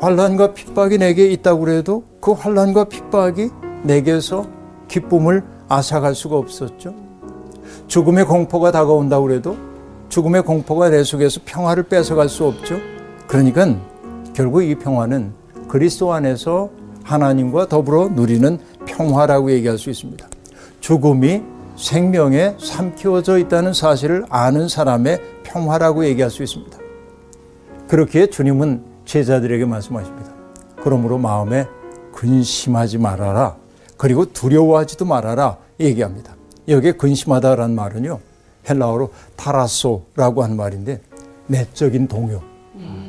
환란과 0.00 0.54
핍박이 0.54 0.98
내게 0.98 1.30
있다고 1.30 1.68
해도 1.70 2.04
그 2.20 2.32
환란과 2.32 2.84
핍박이 2.84 3.50
내게서 3.84 4.46
기쁨을 4.88 5.44
앗아갈 5.68 6.14
수가 6.14 6.36
없었죠. 6.36 7.03
죽음의 7.86 8.24
공포가 8.26 8.70
다가온다고 8.70 9.30
해도 9.32 9.56
죽음의 10.08 10.42
공포가 10.42 10.90
내 10.90 11.02
속에서 11.02 11.40
평화를 11.44 11.84
뺏어갈 11.84 12.28
수 12.28 12.44
없죠. 12.44 12.78
그러니까 13.26 13.66
결국 14.32 14.62
이 14.62 14.74
평화는 14.74 15.32
그리스도 15.68 16.12
안에서 16.12 16.70
하나님과 17.02 17.68
더불어 17.68 18.08
누리는 18.08 18.58
평화라고 18.86 19.50
얘기할 19.52 19.78
수 19.78 19.90
있습니다. 19.90 20.26
죽음이 20.80 21.42
생명에 21.76 22.56
삼키워져 22.58 23.38
있다는 23.38 23.72
사실을 23.72 24.24
아는 24.28 24.68
사람의 24.68 25.20
평화라고 25.42 26.04
얘기할 26.06 26.30
수 26.30 26.42
있습니다. 26.42 26.78
그렇기에 27.88 28.28
주님은 28.28 28.82
제자들에게 29.04 29.64
말씀하십니다. 29.64 30.32
그러므로 30.82 31.18
마음에 31.18 31.66
근심하지 32.12 32.98
말아라. 32.98 33.56
그리고 33.96 34.24
두려워하지도 34.24 35.04
말아라. 35.04 35.58
얘기합니다. 35.80 36.34
여기에 36.68 36.92
근심하다라는 36.92 37.74
말은요. 37.74 38.20
헬라어로 38.68 39.12
타라소라고 39.36 40.42
하는 40.42 40.56
말인데 40.56 41.00
내적인 41.46 42.08
동요. 42.08 42.42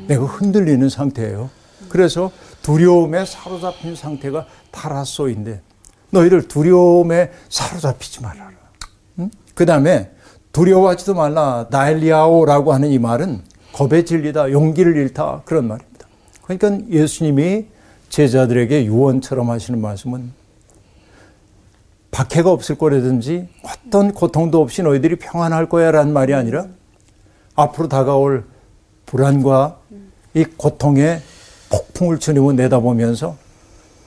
내가 0.06 0.24
흔들리는 0.24 0.88
상태예요. 0.88 1.50
그래서 1.88 2.30
두려움에 2.62 3.24
사로잡힌 3.24 3.96
상태가 3.96 4.46
타라소인데 4.70 5.60
너희를 6.10 6.48
두려움에 6.48 7.30
사로잡히지 7.48 8.22
말아라. 8.22 8.50
응? 9.20 9.30
그 9.54 9.66
다음에 9.66 10.10
두려워하지도 10.52 11.14
말라. 11.14 11.66
나엘리아오라고 11.70 12.72
하는 12.72 12.90
이 12.90 12.98
말은 12.98 13.42
겁에 13.72 14.04
질리다, 14.04 14.52
용기를 14.52 14.96
잃다 14.96 15.42
그런 15.44 15.68
말입니다. 15.68 16.06
그러니까 16.42 16.88
예수님이 16.90 17.66
제자들에게 18.08 18.86
유언처럼 18.86 19.50
하시는 19.50 19.80
말씀은 19.80 20.32
박해가 22.16 22.50
없을 22.50 22.76
거라든지 22.78 23.46
어떤 23.62 24.14
고통도 24.14 24.62
없이 24.62 24.82
너희들이 24.82 25.16
평안할 25.16 25.68
거야 25.68 25.90
라는 25.90 26.14
말이 26.14 26.32
아니라 26.32 26.64
앞으로 27.54 27.88
다가올 27.88 28.44
불안과 29.04 29.76
이 30.32 30.44
고통의 30.44 31.20
폭풍을 31.70 32.18
주님은 32.18 32.56
내다보면서 32.56 33.36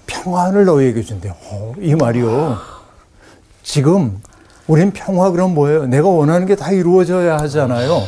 평안을 0.08 0.66
너희에게 0.66 1.04
준대요. 1.04 1.36
어, 1.52 1.74
이 1.80 1.94
말이요. 1.94 2.58
지금 3.62 4.20
우린 4.66 4.90
평화 4.92 5.30
그럼 5.30 5.54
뭐예요? 5.54 5.86
내가 5.86 6.08
원하는 6.08 6.48
게 6.48 6.56
다 6.56 6.72
이루어져야 6.72 7.38
하잖아요. 7.38 8.02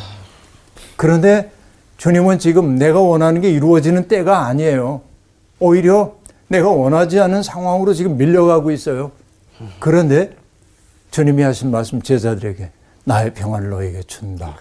그런데 0.95 1.51
주님은 1.97 2.39
지금 2.39 2.75
내가 2.75 2.99
원하는 2.99 3.39
게 3.39 3.51
이루어지는 3.51 4.07
때가 4.07 4.47
아니에요. 4.47 5.01
오히려 5.59 6.15
내가 6.47 6.69
원하지 6.69 7.19
않은 7.19 7.43
상황으로 7.43 7.93
지금 7.93 8.17
밀려가고 8.17 8.71
있어요. 8.71 9.11
그런데 9.79 10.35
주님이 11.11 11.43
하신 11.43 11.71
말씀 11.71 12.01
제자들에게 12.01 12.71
나의 13.03 13.33
평화를 13.33 13.69
너에게 13.69 14.03
준다. 14.03 14.55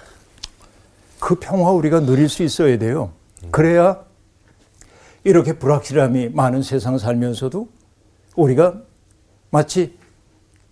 그 1.18 1.36
평화 1.36 1.70
우리가 1.70 2.00
누릴 2.00 2.28
수 2.28 2.42
있어야 2.42 2.78
돼요. 2.78 3.12
그래야 3.50 4.02
이렇게 5.24 5.52
불확실함이 5.52 6.30
많은 6.30 6.62
세상 6.62 6.98
살면서도 6.98 7.68
우리가 8.36 8.80
마치 9.50 9.98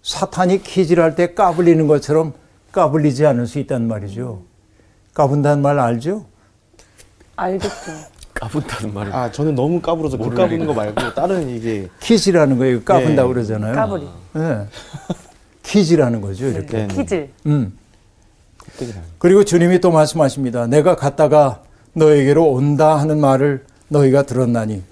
사탄이 0.03 0.63
키질할 0.63 1.15
때 1.15 1.35
까불리는 1.35 1.87
것처럼 1.87 2.33
까불리지 2.73 3.27
않을 3.27 3.47
수 3.47 3.59
있단 3.59 3.87
말이죠. 3.87 4.43
까분다는 5.15 5.63
말 5.63 5.79
알죠? 5.79 6.27
알겠죠. 7.37 7.93
까분다는 8.39 8.95
말이 8.95 9.11
아 9.13 9.31
저는 9.31 9.55
너무 9.55 9.81
까불어서 9.81 10.17
그 10.17 10.31
까부는 10.31 10.67
거 10.67 10.73
말고 10.73 11.15
다른 11.15 11.49
이게 11.49 11.89
키질하는 12.01 12.59
거예요. 12.59 12.83
까분다고 12.83 13.31
예. 13.31 13.35
그러잖아요. 13.35 13.75
까불이. 13.75 14.09
예. 14.37 14.67
키질하는 15.63 16.21
거죠. 16.21 16.47
이렇게. 16.47 16.79
네, 16.79 16.87
네. 16.87 16.95
키질. 16.95 17.29
음. 17.47 17.77
그리고 19.19 19.43
주님이 19.45 19.81
또 19.81 19.91
말씀하십니다. 19.91 20.67
내가 20.69 20.95
갔다가 20.95 21.63
너에게로 21.95 22.45
온다 22.45 22.97
하는 22.99 23.21
말을 23.21 23.65
너희가 23.89 24.23
들었나니 24.23 24.83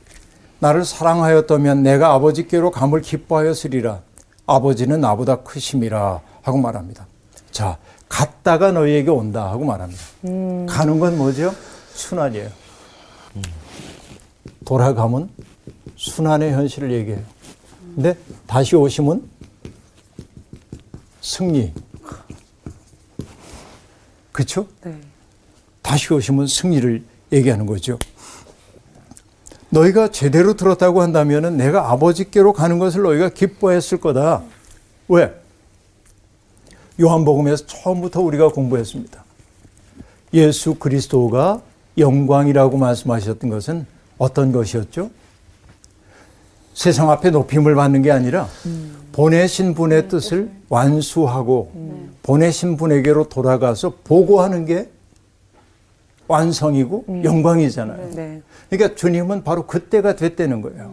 나를 0.58 0.84
사랑하였다면 0.84 1.82
내가 1.82 2.12
아버지께로 2.14 2.70
감을 2.72 3.00
기뻐하였으리라. 3.00 4.00
아버지는 4.46 5.00
나보다 5.00 5.36
크심이라 5.42 6.20
하고 6.42 6.58
말합니다. 6.58 7.06
자, 7.52 7.78
갔다가 8.08 8.72
너희에게 8.72 9.10
온다 9.10 9.50
하고 9.50 9.64
말합니다. 9.64 10.02
가는 10.68 10.98
건 10.98 11.16
뭐죠? 11.18 11.54
순환이에요. 11.94 12.48
돌아가면 14.66 15.30
순환의 15.94 16.52
현실을 16.52 16.92
얘기해요. 16.92 17.22
근데 17.94 18.14
다시 18.46 18.76
오시면 18.76 19.26
승리. 21.22 21.72
그렇죠? 24.32 24.66
네. 24.84 24.94
다시 25.80 26.12
오시면 26.12 26.48
승리를 26.48 27.02
얘기하는 27.32 27.64
거죠. 27.64 27.98
너희가 29.70 30.08
제대로 30.08 30.54
들었다고 30.54 31.00
한다면 31.00 31.56
내가 31.56 31.90
아버지께로 31.90 32.52
가는 32.52 32.78
것을 32.78 33.02
너희가 33.02 33.30
기뻐했을 33.30 33.98
거다. 33.98 34.42
왜? 35.08 35.32
요한복음에서 37.00 37.66
처음부터 37.66 38.20
우리가 38.20 38.48
공부했습니다. 38.48 39.24
예수 40.34 40.74
그리스도가 40.74 41.62
영광이라고 41.96 42.76
말씀하셨던 42.76 43.48
것은 43.50 43.95
어떤 44.18 44.52
것이었죠? 44.52 45.10
세상 46.74 47.10
앞에 47.10 47.30
높임을 47.30 47.74
받는 47.74 48.02
게 48.02 48.10
아니라 48.10 48.48
보내신 49.12 49.74
분의 49.74 50.08
뜻을 50.08 50.50
완수하고 50.68 51.72
보내신 52.22 52.76
분에게로 52.76 53.28
돌아가서 53.28 53.94
보고하는 54.04 54.66
게 54.66 54.90
완성이고 56.28 57.22
영광이잖아요. 57.24 58.10
네. 58.14 58.42
그러니까 58.68 58.94
주님은 58.96 59.44
바로 59.44 59.66
그때가 59.66 60.16
됐다는 60.16 60.60
거예요. 60.60 60.92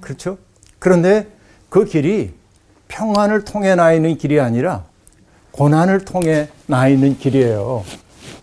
그렇죠? 0.00 0.38
그런데 0.78 1.26
그 1.68 1.84
길이 1.84 2.32
평안을 2.88 3.44
통해 3.44 3.74
나 3.74 3.92
있는 3.92 4.16
길이 4.16 4.38
아니라 4.38 4.84
고난을 5.52 6.04
통해 6.04 6.48
나 6.66 6.88
있는 6.88 7.18
길이에요. 7.18 7.84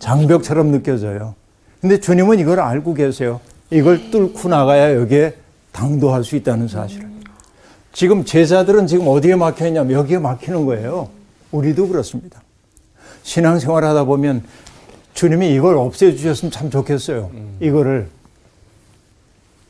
장벽처럼 0.00 0.68
느껴져요. 0.68 1.34
근데 1.80 2.00
주님은 2.00 2.38
이걸 2.40 2.60
알고 2.60 2.94
계세요. 2.94 3.40
이걸 3.70 4.10
뚫고 4.10 4.48
나가야 4.48 4.94
여기에 4.94 5.36
당도할 5.72 6.24
수 6.24 6.36
있다는 6.36 6.68
사실을. 6.68 7.08
지금 7.92 8.24
제자들은 8.24 8.86
지금 8.86 9.08
어디에 9.08 9.34
막혀 9.34 9.66
있냐면 9.66 9.92
여기에 9.92 10.18
막히는 10.18 10.66
거예요. 10.66 11.10
우리도 11.50 11.88
그렇습니다. 11.88 12.42
신앙생활 13.22 13.84
하다 13.84 14.04
보면 14.04 14.44
주님이 15.14 15.52
이걸 15.54 15.76
없애주셨으면 15.76 16.50
참 16.52 16.70
좋겠어요. 16.70 17.30
이거를. 17.60 18.08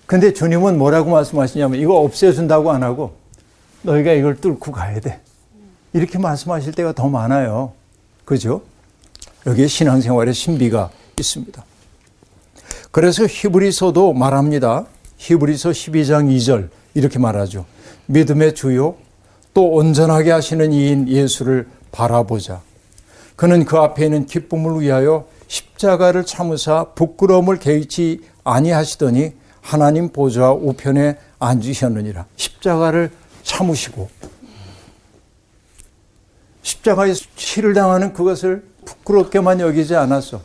근데 0.07 0.33
주님은 0.33 0.79
뭐라고 0.79 1.11
말씀하시냐면 1.11 1.81
이거 1.81 1.99
없애준다고 1.99 2.71
안 2.71 2.83
하고 2.83 3.17
너희가 3.83 4.13
이걸 4.13 4.37
뚫고 4.37 4.73
가야 4.73 5.01
돼. 5.01 5.21
이렇게 5.93 6.19
말씀하실 6.19 6.73
때가 6.73 6.93
더 6.93 7.09
많아요. 7.09 7.73
그죠? 8.25 8.63
여기에 9.47 9.67
신앙생활의 9.67 10.35
신비가 10.35 10.91
있습니다. 11.19 11.65
그래서 12.99 13.27
히브리서도 13.29 14.13
말합니다. 14.13 14.85
히브리서 15.19 15.71
12장 15.71 16.37
2절 16.37 16.69
이렇게 16.95 17.21
말하죠. 17.21 17.65
믿음의 18.07 18.57
주요 18.57 18.97
또 19.55 19.71
온전하게 19.71 20.33
하시는 20.33 20.73
이인 20.73 21.07
예수를 21.07 21.69
바라보자. 21.93 22.61
그는 23.37 23.65
그 23.65 23.77
앞에 23.77 24.07
있는 24.07 24.27
기쁨을 24.27 24.81
위하여 24.81 25.29
십자가를 25.47 26.27
참으사 26.27 26.87
부끄러움을 26.97 27.61
개의치 27.61 28.23
아니하시더니 28.43 29.35
하나님 29.61 30.09
보좌 30.09 30.51
우편에 30.51 31.19
앉으셨느니라. 31.39 32.27
십자가를 32.35 33.13
참으시고 33.45 34.11
십자가에 36.63 37.13
치를 37.37 37.75
당하는 37.75 38.13
그것을 38.13 38.65
부끄럽게만 38.85 39.61
여기지 39.61 39.95
않았어. 39.95 40.41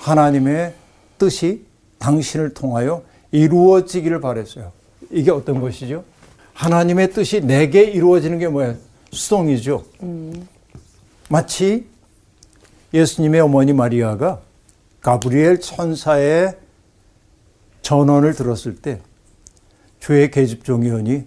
하나님의 0.00 0.74
뜻이 1.16 1.69
당신을 2.00 2.54
통하여 2.54 3.02
이루어지기를 3.30 4.20
바랬어요. 4.20 4.72
이게 5.10 5.30
어떤 5.30 5.60
것이죠? 5.60 6.02
하나님의 6.54 7.12
뜻이 7.12 7.40
내게 7.40 7.84
이루어지는 7.84 8.40
게 8.40 8.48
뭐예요? 8.48 8.74
수동이죠. 9.12 9.84
마치 11.28 11.86
예수님의 12.92 13.40
어머니 13.40 13.72
마리아가 13.72 14.40
가브리엘 15.00 15.60
천사의 15.60 16.56
전원을 17.82 18.34
들었을 18.34 18.76
때 18.76 19.00
주의 20.00 20.30
계집종이 20.30 20.90
오니 20.90 21.24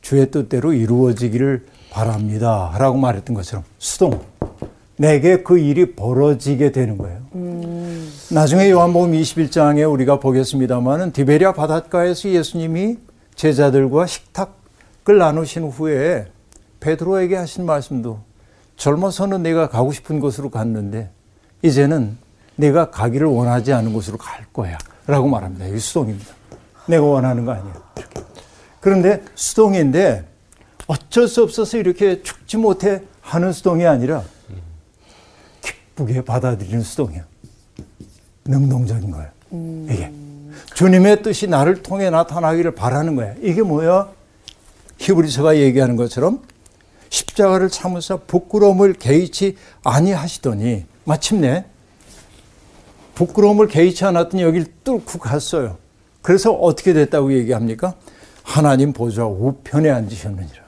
주의 0.00 0.30
뜻대로 0.30 0.72
이루어지기를 0.72 1.66
바랍니다. 1.90 2.74
라고 2.78 2.96
말했던 2.98 3.34
것처럼 3.34 3.64
수동. 3.78 4.20
내게 4.96 5.42
그 5.42 5.58
일이 5.58 5.94
벌어지게 5.94 6.72
되는 6.72 6.96
거예요. 6.98 7.20
나중에 8.28 8.70
요한복음 8.70 9.12
21장에 9.12 9.88
우리가 9.88 10.18
보겠습니다만은 10.18 11.12
디베리아 11.12 11.52
바닷가에서 11.52 12.28
예수님이 12.28 12.98
제자들과 13.36 14.06
식탁을 14.06 15.18
나누신 15.18 15.62
후에 15.70 16.26
베드로에게 16.80 17.36
하신 17.36 17.66
말씀도 17.66 18.18
젊어서는 18.76 19.44
내가 19.44 19.68
가고 19.68 19.92
싶은 19.92 20.18
곳으로 20.18 20.50
갔는데 20.50 21.08
이제는 21.62 22.18
내가 22.56 22.90
가기를 22.90 23.28
원하지 23.28 23.72
않은 23.72 23.92
곳으로 23.92 24.18
갈 24.18 24.44
거야. 24.52 24.76
라고 25.06 25.28
말합니다. 25.28 25.66
이 25.66 25.78
수동입니다. 25.78 26.34
내가 26.86 27.04
원하는 27.04 27.44
거 27.44 27.52
아니에요. 27.52 27.74
그런데 28.80 29.22
수동인데 29.36 30.24
어쩔 30.88 31.28
수 31.28 31.44
없어서 31.44 31.78
이렇게 31.78 32.24
죽지 32.24 32.56
못해 32.56 33.02
하는 33.20 33.52
수동이 33.52 33.86
아니라 33.86 34.24
기쁘게 35.62 36.24
받아들이는 36.24 36.82
수동이야. 36.82 37.24
능동적인 38.48 39.10
거야. 39.10 39.30
이게. 39.50 40.12
주님의 40.74 41.22
뜻이 41.22 41.46
나를 41.46 41.82
통해 41.82 42.10
나타나기를 42.10 42.74
바라는 42.74 43.16
거야. 43.16 43.34
이게 43.42 43.62
뭐야? 43.62 44.08
히브리서가 44.98 45.56
얘기하는 45.58 45.96
것처럼 45.96 46.42
십자가를 47.08 47.68
참으사 47.68 48.16
부끄러움을 48.16 48.94
개의치 48.94 49.56
아니하시더니 49.84 50.86
마침내 51.04 51.64
부끄러움을 53.14 53.68
개의치 53.68 54.04
않았더니 54.04 54.42
여길 54.42 54.66
뚫고 54.84 55.18
갔어요. 55.18 55.78
그래서 56.22 56.52
어떻게 56.52 56.92
됐다고 56.92 57.32
얘기합니까? 57.32 57.94
하나님 58.42 58.92
보좌 58.92 59.26
우편에 59.26 59.90
앉으셨느니라. 59.90 60.62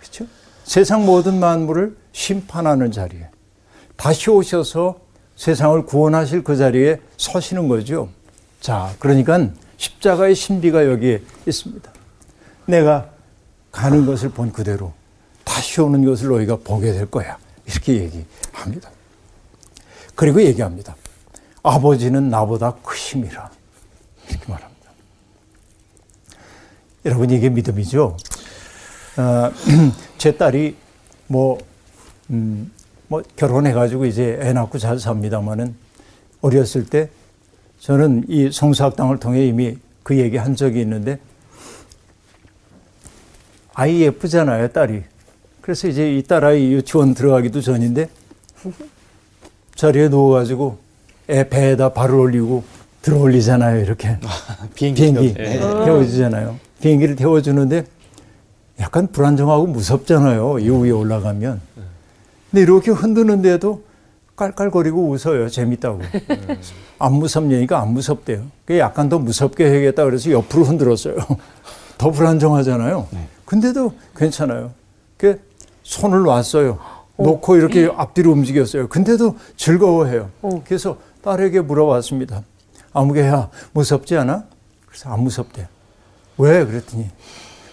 그렇죠? 0.00 0.26
세상 0.64 1.06
모든 1.06 1.38
만물을 1.40 1.96
심판하는 2.12 2.92
자리에 2.92 3.28
다시 3.96 4.30
오셔서 4.30 5.00
세상을 5.36 5.84
구원하실 5.86 6.44
그 6.44 6.56
자리에 6.56 7.00
서시는 7.16 7.68
거죠. 7.68 8.08
자, 8.60 8.94
그러니까 8.98 9.48
십자가의 9.76 10.34
신비가 10.34 10.86
여기에 10.86 11.22
있습니다. 11.46 11.92
내가 12.66 13.10
가는 13.72 14.06
것을 14.06 14.28
본 14.30 14.52
그대로 14.52 14.92
다시 15.44 15.80
오는 15.80 16.04
것을 16.04 16.28
너희가 16.28 16.56
보게 16.56 16.92
될 16.92 17.10
거야. 17.10 17.38
이렇게 17.66 17.94
얘기합니다. 17.94 18.90
그리고 20.14 20.42
얘기합니다. 20.42 20.94
아버지는 21.62 22.28
나보다 22.28 22.74
크심이라. 22.82 23.50
이렇게 24.28 24.52
말합니다. 24.52 24.90
여러분, 27.04 27.30
이게 27.30 27.48
믿음이죠? 27.48 28.16
어, 29.16 29.52
제 30.18 30.36
딸이 30.36 30.76
뭐, 31.26 31.58
음, 32.30 32.70
뭐, 33.12 33.22
결혼해가지고 33.36 34.06
이제 34.06 34.38
애 34.40 34.54
낳고 34.54 34.78
잘 34.78 34.98
삽니다만은 34.98 35.74
어렸을 36.40 36.86
때 36.86 37.10
저는 37.78 38.24
이 38.26 38.50
성수학당을 38.50 39.20
통해 39.20 39.46
이미 39.46 39.76
그 40.02 40.16
얘기 40.16 40.38
한 40.38 40.56
적이 40.56 40.80
있는데 40.80 41.18
아이 43.74 44.00
예쁘잖아요, 44.00 44.68
딸이. 44.68 45.02
그래서 45.60 45.88
이제 45.88 46.16
이 46.16 46.22
딸아이 46.22 46.72
유치원 46.72 47.12
들어가기도 47.12 47.60
전인데 47.60 48.08
자리에 49.74 50.08
누워가지고 50.08 50.78
애 51.28 51.46
배에다 51.50 51.90
발을 51.92 52.14
올리고 52.14 52.64
들어 53.02 53.18
올리잖아요, 53.18 53.82
이렇게. 53.82 54.16
비행기, 54.74 55.02
비행기 55.02 55.34
태워- 55.34 55.74
네. 55.80 55.84
태워주잖아요. 55.84 56.58
비행기를 56.80 57.16
태워주는데 57.16 57.84
약간 58.80 59.06
불안정하고 59.08 59.66
무섭잖아요. 59.66 60.60
이 60.60 60.70
위에 60.70 60.90
올라가면. 60.92 61.71
근데 62.52 62.62
이렇게 62.62 62.90
흔드는데도 62.90 63.82
깔깔거리고 64.36 65.08
웃어요. 65.08 65.48
재밌다고. 65.48 66.00
안 66.98 67.14
무섭냐니까 67.14 67.80
안 67.80 67.94
무섭대요. 67.94 68.44
그 68.66 68.78
약간 68.78 69.08
더 69.08 69.18
무섭게 69.18 69.64
해야겠다 69.64 70.04
그래서 70.04 70.30
옆으로 70.30 70.64
흔들었어요. 70.64 71.16
더 71.96 72.10
불안정하잖아요. 72.10 73.08
근데도 73.46 73.94
괜찮아요. 74.14 74.72
그 75.16 75.40
손을 75.82 76.22
놨어요. 76.22 76.78
놓고 77.16 77.56
이렇게 77.56 77.90
앞뒤로 77.94 78.32
움직였어요. 78.32 78.88
근데도 78.88 79.36
즐거워해요. 79.56 80.30
그래서 80.66 80.98
딸에게 81.22 81.62
물어봤습니다. 81.62 82.42
아무개야 82.92 83.48
무섭지 83.72 84.16
않아? 84.16 84.44
그래서 84.86 85.08
안 85.10 85.20
무섭대요. 85.20 85.66
왜? 86.36 86.64
그랬더니 86.66 87.08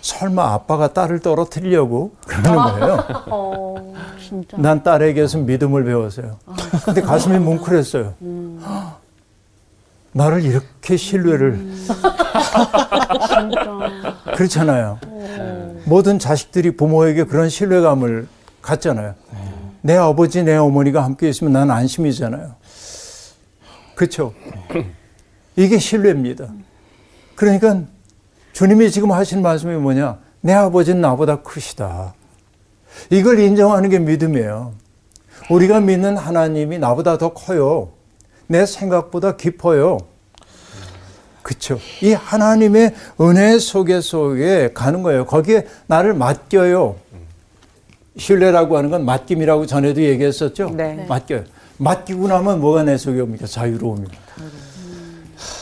설마 0.02 0.54
아빠가 0.54 0.94
딸을 0.94 1.20
떨어뜨리려고 1.20 2.14
그러는 2.26 2.56
거예요. 2.56 3.94
진짜. 4.20 4.58
난 4.58 4.84
딸에게서 4.84 5.40
믿음을 5.40 5.84
배웠어요. 5.84 6.38
근데 6.86 7.02
가슴이 7.02 7.40
뭉클했어요. 7.40 8.14
나를 10.12 10.44
이렇게 10.44 10.98
신뢰를 10.98 11.60
그렇잖아요. 14.36 15.00
모든 15.86 16.20
자식들이 16.20 16.76
부모에게 16.76 17.26
그런 17.26 17.50
신뢰감을 17.50 18.28
갖잖아요. 18.62 19.16
내 19.82 19.96
아버지, 19.96 20.44
내 20.44 20.56
어머니가 20.56 21.04
함께 21.04 21.30
있으면 21.30 21.54
난 21.54 21.72
안심이잖아요. 21.72 22.56
그렇죠? 23.96 24.34
이게 25.56 25.78
신뢰입니다. 25.78 26.48
그러니까 27.36 27.82
주님이 28.60 28.92
지금 28.92 29.14
하신 29.14 29.42
말씀이 29.42 29.74
뭐냐? 29.78 30.18
내 30.42 30.52
아버지는 30.52 31.00
나보다 31.00 31.44
크시다. 31.44 32.14
이걸 33.10 33.40
인정하는 33.40 33.90
게 33.90 34.00
믿음이에요. 34.00 34.74
우리가 35.50 35.80
믿는 35.80 36.18
하나님이 36.18 36.78
나보다 36.78 37.18
더 37.18 37.30
커요. 37.34 37.92
내 38.48 38.66
생각보다 38.66 39.38
깊어요. 39.38 39.98
그쵸. 41.42 41.80
이 42.02 42.12
하나님의 42.12 42.96
은혜 43.22 43.58
속에 43.60 44.02
속에 44.02 44.72
가는 44.74 45.04
거예요. 45.04 45.26
거기에 45.26 45.66
나를 45.88 46.14
맡겨요. 46.14 46.98
신뢰라고 48.18 48.76
하는 48.76 48.90
건 48.90 49.06
맡김이라고 49.06 49.68
전에도 49.68 50.02
얘기했었죠. 50.02 50.72
네. 50.72 51.06
맡겨요. 51.08 51.46
맡기고 51.78 52.28
나면 52.28 52.60
뭐가 52.60 52.84
내 52.84 52.98
속에 52.98 53.22
옵니까? 53.22 53.48
자유로움입니다. 53.48 54.18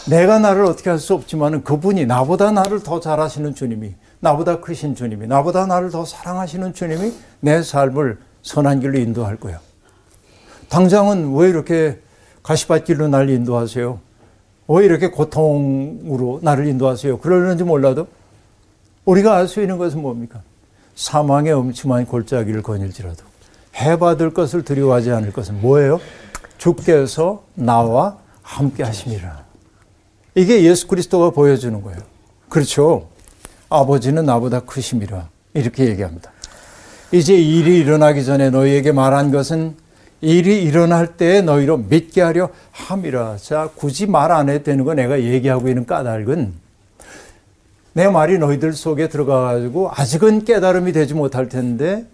내가 0.09 0.39
나를 0.39 0.65
어떻게 0.65 0.89
할 0.89 0.99
수 0.99 1.13
없지만 1.13 1.63
그분이 1.63 2.05
나보다 2.05 2.51
나를 2.51 2.81
더 2.81 2.99
잘하시는 2.99 3.55
주님이 3.55 3.95
나보다 4.19 4.61
크신 4.61 4.95
주님이 4.95 5.27
나보다 5.27 5.65
나를 5.65 5.89
더 5.91 6.05
사랑하시는 6.05 6.73
주님이 6.73 7.13
내 7.41 7.61
삶을 7.61 8.17
선한 8.41 8.79
길로 8.79 8.97
인도할 8.99 9.35
거야. 9.37 9.59
당장은 10.69 11.35
왜 11.35 11.49
이렇게 11.49 11.99
가시밭길로 12.43 13.09
날 13.09 13.29
인도하세요? 13.29 13.99
왜 14.69 14.85
이렇게 14.85 15.09
고통으로 15.09 16.39
나를 16.41 16.67
인도하세요? 16.67 17.19
그러는지 17.19 17.63
몰라도 17.63 18.07
우리가 19.05 19.35
알 19.35 19.47
수 19.47 19.61
있는 19.61 19.77
것은 19.77 20.01
뭡니까? 20.01 20.41
사망의 20.95 21.53
음침한 21.53 22.05
골짜기를 22.05 22.63
거닐지라도 22.63 23.23
해받을 23.75 24.33
것을 24.33 24.63
두려워하지 24.63 25.11
않을 25.11 25.31
것은 25.31 25.61
뭐예요? 25.61 25.99
주께서 26.57 27.43
나와 27.53 28.17
함께 28.41 28.83
하심이라. 28.83 29.46
이게 30.37 30.61
예수 30.61 30.87
그리스도가 30.87 31.31
보여주는 31.31 31.81
거예요. 31.81 31.97
그렇죠. 32.47 33.07
아버지는 33.69 34.23
나보다 34.23 34.59
크심이라. 34.59 35.29
이렇게 35.55 35.85
얘기합니다. 35.85 36.31
이제 37.11 37.33
일이 37.33 37.79
일어나기 37.79 38.23
전에 38.23 38.51
너희에게 38.51 38.91
말한 38.91 39.31
것은 39.31 39.75
일이 40.21 40.61
일어날 40.63 41.17
때 41.17 41.41
너희로 41.41 41.77
믿게 41.77 42.21
하려 42.21 42.49
함이라. 42.71 43.37
자, 43.37 43.71
굳이 43.75 44.05
말 44.05 44.31
안 44.31 44.49
해도 44.49 44.63
되는 44.65 44.85
거 44.85 44.93
내가 44.93 45.19
얘기하고 45.19 45.69
있는 45.69 45.87
까닭은 45.87 46.53
내 47.93 48.07
말이 48.07 48.37
너희들 48.37 48.73
속에 48.73 49.09
들어가가지고 49.09 49.89
아직은 49.91 50.45
깨달음이 50.45 50.91
되지 50.91 51.15
못할 51.15 51.49
텐데 51.49 52.05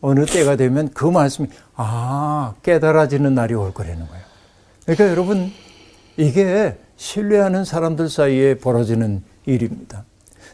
어느 0.00 0.24
때가 0.24 0.56
되면 0.56 0.88
그 0.94 1.04
말씀이 1.04 1.48
아, 1.76 2.54
깨달아지는 2.62 3.34
날이 3.34 3.52
올 3.52 3.74
거라는 3.74 4.06
거예요. 4.08 4.24
그러니까 4.86 5.08
여러분, 5.10 5.52
이게 6.16 6.78
신뢰하는 6.98 7.64
사람들 7.64 8.10
사이에 8.10 8.58
벌어지는 8.58 9.22
일입니다. 9.46 10.04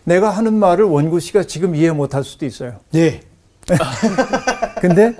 내가 0.05 0.29
하는 0.31 0.55
말을 0.55 0.85
원구 0.85 1.19
씨가 1.19 1.45
지금 1.45 1.75
이해 1.75 1.91
못할 1.91 2.23
수도 2.23 2.45
있어요. 2.47 2.77
네. 2.93 3.23
근데 4.81 5.17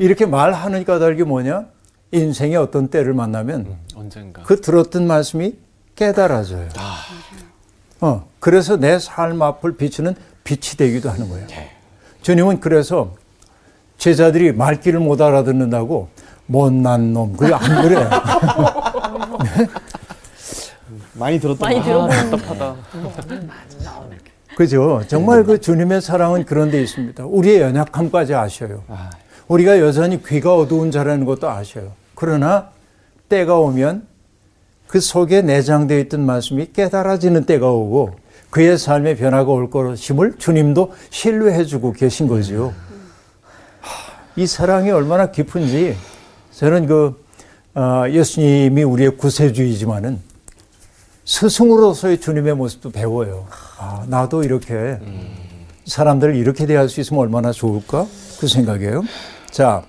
이렇게 0.00 0.26
말하는 0.26 0.84
까닭이 0.84 1.22
뭐냐? 1.22 1.66
인생의 2.10 2.56
어떤 2.56 2.88
때를 2.88 3.14
만나면 3.14 3.76
언젠가. 3.94 4.42
그 4.42 4.60
들었던 4.60 5.06
말씀이 5.06 5.54
깨달아져요. 5.94 6.68
어, 8.00 8.28
그래서 8.40 8.76
내 8.76 8.98
삶 8.98 9.40
앞을 9.40 9.76
비추는 9.76 10.16
빛이 10.42 10.76
되기도 10.76 11.08
하는 11.08 11.28
거예요. 11.28 11.46
주님은 12.22 12.58
그래서 12.60 13.14
제자들이 13.98 14.52
말귀를 14.52 14.98
못 14.98 15.20
알아듣는다고 15.20 16.08
못난 16.46 17.12
놈, 17.12 17.36
그게 17.36 17.54
안 17.54 17.82
그래. 17.82 18.08
많이 21.14 21.40
들었던 21.40 21.60
많이 21.68 21.80
말. 21.80 21.84
들어보는 22.20 23.48
그죠? 24.56 25.02
정말 25.08 25.44
그 25.44 25.60
주님의 25.60 26.00
사랑은 26.00 26.44
그런 26.44 26.70
데 26.70 26.80
있습니다. 26.80 27.24
우리의 27.24 27.60
연약함까지 27.60 28.34
아셔요. 28.34 28.84
우리가 29.48 29.80
여전히 29.80 30.22
귀가 30.24 30.56
어두운 30.56 30.90
자라는 30.90 31.24
것도 31.24 31.48
아셔요. 31.48 31.92
그러나 32.14 32.70
때가 33.28 33.58
오면 33.58 34.06
그 34.86 35.00
속에 35.00 35.42
내장되어 35.42 35.98
있던 36.00 36.24
말씀이 36.24 36.72
깨달아지는 36.72 37.44
때가 37.44 37.70
오고 37.70 38.16
그의 38.50 38.78
삶의 38.78 39.16
변화가 39.16 39.50
올 39.50 39.70
것임을 39.70 40.38
주님도 40.38 40.92
신뢰해 41.10 41.64
주고 41.64 41.92
계신 41.92 42.28
거죠. 42.28 42.72
하, 43.80 44.12
이 44.36 44.46
사랑이 44.46 44.90
얼마나 44.92 45.32
깊은지 45.32 45.96
저는 46.52 46.86
그 46.86 47.24
어, 47.74 48.04
예수님이 48.08 48.84
우리의 48.84 49.16
구세주이지만은 49.16 50.20
스승으로서의 51.24 52.20
주님의 52.20 52.54
모습도 52.54 52.90
배워요. 52.90 53.46
아, 53.78 54.04
나도 54.08 54.44
이렇게 54.44 54.98
사람들을 55.86 56.36
이렇게 56.36 56.66
대할 56.66 56.88
수 56.88 57.00
있으면 57.00 57.22
얼마나 57.22 57.50
좋을까? 57.52 58.06
그 58.38 58.46
생각이에요. 58.46 59.02
자, 59.50 59.84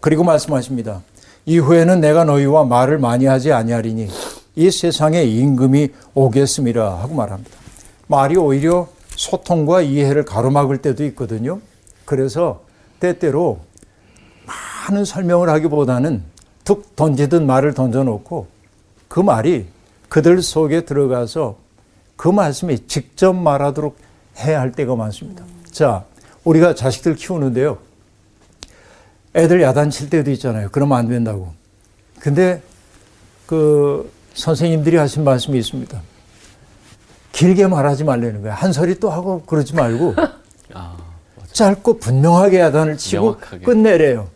그리고 0.00 0.24
말씀하십니다. 0.24 1.02
이후에는 1.46 2.00
내가 2.00 2.24
너희와 2.24 2.64
말을 2.64 2.98
많이 2.98 3.26
하지 3.26 3.52
아니하리니 3.52 4.08
이 4.56 4.70
세상에 4.70 5.22
임금이 5.22 5.88
오겠음이라 6.14 6.98
하고 6.98 7.14
말합니다. 7.14 7.50
말이 8.06 8.36
오히려 8.36 8.88
소통과 9.16 9.80
이해를 9.80 10.24
가로막을 10.24 10.78
때도 10.78 11.04
있거든요. 11.06 11.60
그래서 12.04 12.62
때때로 12.98 13.60
많은 14.88 15.04
설명을 15.04 15.48
하기보다는 15.48 16.22
툭 16.64 16.94
던지든 16.96 17.46
말을 17.46 17.74
던져놓고 17.74 18.46
그 19.08 19.20
말이 19.20 19.66
그들 20.10 20.42
속에 20.42 20.84
들어가서 20.84 21.56
그 22.16 22.28
말씀이 22.28 22.86
직접 22.86 23.32
말하도록 23.32 23.96
해야 24.40 24.60
할 24.60 24.72
때가 24.72 24.94
많습니다. 24.96 25.44
자, 25.70 26.04
우리가 26.44 26.74
자식들 26.74 27.14
키우는데요. 27.14 27.78
애들 29.34 29.62
야단칠 29.62 30.10
때도 30.10 30.30
있잖아요. 30.32 30.68
그러면 30.72 30.98
안 30.98 31.08
된다고. 31.08 31.52
근데 32.18 32.60
그 33.46 34.12
선생님들이 34.34 34.96
하신 34.96 35.22
말씀이 35.24 35.56
있습니다. 35.58 36.00
길게 37.32 37.68
말하지 37.68 38.02
말라는 38.04 38.42
거예요. 38.42 38.54
한 38.54 38.72
소리 38.72 38.98
또 38.98 39.10
하고 39.10 39.42
그러지 39.42 39.74
말고 39.76 40.14
아, 40.74 40.96
짧고 41.52 41.98
분명하게 42.00 42.58
야단을 42.58 42.96
치고 42.96 43.22
명확하게. 43.22 43.64
끝내래요. 43.64 44.28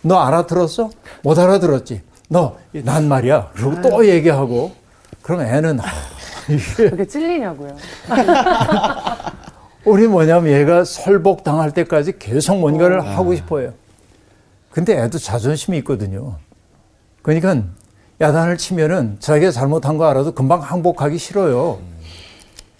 너 0.00 0.18
알아들었어? 0.18 0.90
못 1.22 1.38
알아들었지? 1.38 2.00
너 2.30 2.56
난 2.72 3.08
말이야. 3.08 3.50
그리고 3.54 3.80
또 3.82 4.06
얘기하고 4.08 4.72
그럼 5.28 5.42
애는 5.42 5.78
아, 5.78 5.84
이게 6.48 7.04
찔리냐고요. 7.04 7.76
우리 9.84 10.06
뭐냐면 10.06 10.54
얘가 10.54 10.84
설복 10.84 11.44
당할 11.44 11.70
때까지 11.72 12.18
계속 12.18 12.58
뭔가를 12.58 13.06
하고 13.06 13.34
싶어요. 13.34 13.74
근데 14.70 14.98
애도 14.98 15.18
자존심이 15.18 15.76
있거든요. 15.78 16.36
그러니까 17.20 17.62
야단을 18.22 18.56
치면은 18.56 19.18
자기가 19.20 19.50
잘못한 19.50 19.98
거 19.98 20.06
알아도 20.06 20.32
금방 20.32 20.62
항복하기 20.62 21.18
싫어요. 21.18 21.78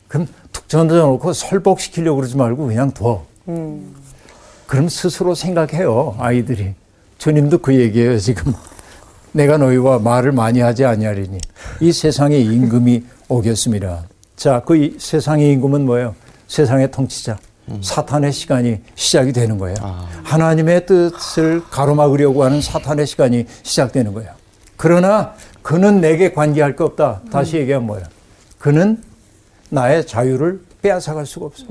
그럼 0.09 0.27
툭 0.51 0.69
던져놓고 0.69 1.35
설복시키려고 1.35 2.17
그러지 2.17 2.39
말고 2.39 2.67
그냥 2.67 2.93
둬. 2.93 3.27
그럼 4.67 4.89
스스로 4.89 5.35
생각해요, 5.35 6.17
아이들이. 6.19 6.73
주님도 7.19 7.59
그 7.59 7.75
얘기예요, 7.75 8.19
지금. 8.19 8.55
내가 9.33 9.57
너희와 9.59 9.99
말을 9.99 10.33
많이 10.33 10.61
하지 10.61 10.85
아니하리니 10.85 11.39
이 11.81 11.93
세상의 11.93 12.43
임금이 12.45 13.05
오겠습니다. 13.29 14.05
자, 14.37 14.61
그이 14.61 14.97
세상의 14.99 15.53
임금은 15.53 15.85
뭐예요? 15.85 16.15
세상의 16.47 16.91
통치자. 16.91 17.39
사탄의 17.83 18.33
시간이 18.33 18.81
시작이 18.95 19.33
되는 19.33 19.59
거예요. 19.59 19.77
하나님의 20.25 20.87
뜻을 20.87 21.63
가로막으려고 21.71 22.43
하는 22.43 22.63
사탄의 22.63 23.07
시간이 23.07 23.45
시작되는 23.63 24.15
거예요. 24.15 24.31
그러나 24.79 25.35
그는 25.61 26.01
내게 26.01 26.33
관계할 26.33 26.77
거 26.77 26.87
없다. 26.87 27.21
다시 27.31 27.59
얘기하면 27.59 27.87
뭐예요? 27.87 28.07
그는 28.59 29.03
나의 29.69 30.07
자유를 30.07 30.63
빼앗아갈 30.81 31.27
수가 31.27 31.47
없어. 31.47 31.67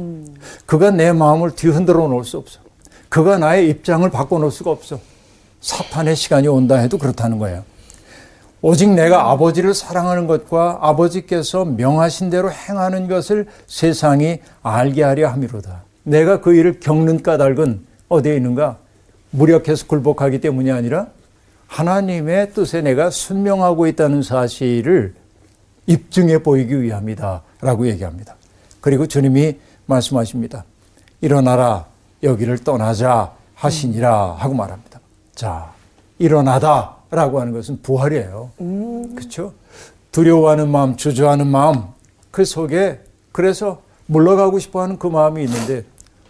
그가 0.67 0.91
내 0.91 1.11
마음을 1.11 1.55
뒤흔들어 1.55 2.07
놓을 2.07 2.23
수 2.23 2.37
없어. 2.37 2.59
그가 3.09 3.39
나의 3.39 3.67
입장을 3.69 4.07
바꿔놓을 4.11 4.51
수가 4.51 4.69
없어. 4.69 4.99
사탄의 5.61 6.15
시간이 6.15 6.47
온다 6.47 6.75
해도 6.77 6.97
그렇다는 6.97 7.37
거예요. 7.39 7.63
오직 8.61 8.89
내가 8.89 9.29
아버지를 9.31 9.73
사랑하는 9.73 10.27
것과 10.27 10.79
아버지께서 10.81 11.65
명하신 11.65 12.29
대로 12.29 12.51
행하는 12.51 13.07
것을 13.07 13.47
세상이 13.67 14.39
알게 14.63 15.03
하려 15.03 15.29
함이로다. 15.29 15.83
내가 16.03 16.41
그 16.41 16.55
일을 16.55 16.79
겪는 16.79 17.21
까닭은 17.21 17.85
어디에 18.09 18.35
있는가? 18.35 18.77
무력해서 19.29 19.85
굴복하기 19.87 20.41
때문이 20.41 20.71
아니라 20.71 21.07
하나님의 21.67 22.53
뜻에 22.53 22.81
내가 22.81 23.09
순명하고 23.09 23.87
있다는 23.87 24.23
사실을 24.23 25.13
입증해 25.85 26.39
보이기 26.39 26.81
위함이다. 26.81 27.41
라고 27.61 27.87
얘기합니다. 27.87 28.35
그리고 28.81 29.05
주님이 29.07 29.57
말씀하십니다. 29.85 30.63
일어나라, 31.21 31.85
여기를 32.23 32.59
떠나자 32.59 33.31
하시니라 33.55 34.35
하고 34.37 34.53
말합니다. 34.53 34.86
자, 35.37 35.71
일어나다 36.17 36.95
라고 37.11 37.39
하는 37.39 37.53
것은 37.53 37.83
부활이에요. 37.83 38.49
그렇죠? 39.15 39.53
두려워하는 40.11 40.67
마음, 40.67 40.97
주저하는 40.97 41.45
마음, 41.45 41.83
그 42.31 42.43
속에 42.43 42.99
그래서 43.31 43.83
물러가고 44.07 44.57
싶어 44.57 44.81
하는 44.81 44.97
그 44.97 45.05
마음이 45.05 45.43
있는데 45.43 45.85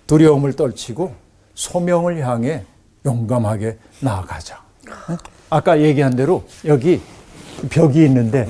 두려움을 0.07 0.57
떨치고 0.57 1.15
소명을 1.55 2.19
향해 2.27 2.65
용감하게 3.05 3.77
나아가자. 4.01 4.61
네? 5.09 5.15
아까 5.49 5.79
얘기한 5.79 6.13
대로 6.17 6.43
여기 6.65 7.01
벽이 7.69 8.03
있는데 8.05 8.45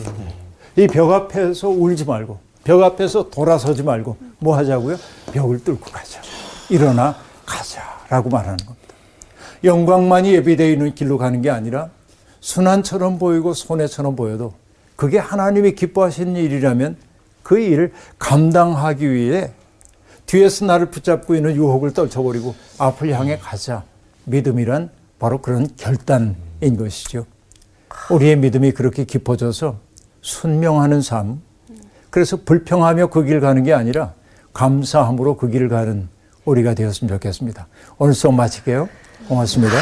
이 0.75 0.87
벽 0.87 1.11
앞에서 1.11 1.69
울지 1.69 2.05
말고 2.05 2.39
벽 2.63 2.81
앞에서 2.81 3.29
돌아서지 3.29 3.83
말고 3.83 4.17
뭐 4.39 4.57
하자고요? 4.57 4.97
벽을 5.33 5.63
뚫고 5.63 5.91
가자. 5.91 6.19
일어나 6.69 7.15
가자라고 7.45 8.29
말하는 8.31 8.57
겁니다. 8.57 8.86
영광만이 9.63 10.33
예비되어 10.33 10.69
있는 10.69 10.95
길로 10.95 11.17
가는 11.17 11.41
게 11.41 11.49
아니라 11.49 11.89
순환처럼 12.39 13.19
보이고 13.19 13.53
손해처럼 13.53 14.15
보여도 14.15 14.53
그게 14.95 15.17
하나님이 15.17 15.73
기뻐하시는 15.73 16.35
일이라면 16.35 16.97
그 17.43 17.59
일을 17.59 17.93
감당하기 18.19 19.11
위해 19.11 19.51
뒤에서 20.25 20.65
나를 20.65 20.87
붙잡고 20.87 21.35
있는 21.35 21.55
유혹을 21.55 21.93
떨쳐버리고 21.93 22.55
앞을 22.77 23.13
향해 23.13 23.37
가자. 23.37 23.83
믿음이란 24.25 24.89
바로 25.19 25.41
그런 25.41 25.69
결단인 25.77 26.77
것이죠. 26.77 27.25
우리의 28.09 28.35
믿음이 28.37 28.71
그렇게 28.73 29.05
깊어져서 29.05 29.77
순명하는 30.21 31.01
삶. 31.01 31.41
그래서 32.09 32.37
불평하며 32.43 33.07
그 33.07 33.23
길 33.23 33.39
가는 33.39 33.63
게 33.63 33.73
아니라 33.73 34.13
감사함으로 34.53 35.37
그 35.37 35.49
길을 35.49 35.69
가는 35.69 36.09
우리가 36.43 36.73
되었으면 36.73 37.09
좋겠습니다. 37.13 37.67
오늘 37.97 38.13
수업 38.13 38.33
마칠게요. 38.33 38.89
고맙습니다. 39.27 39.75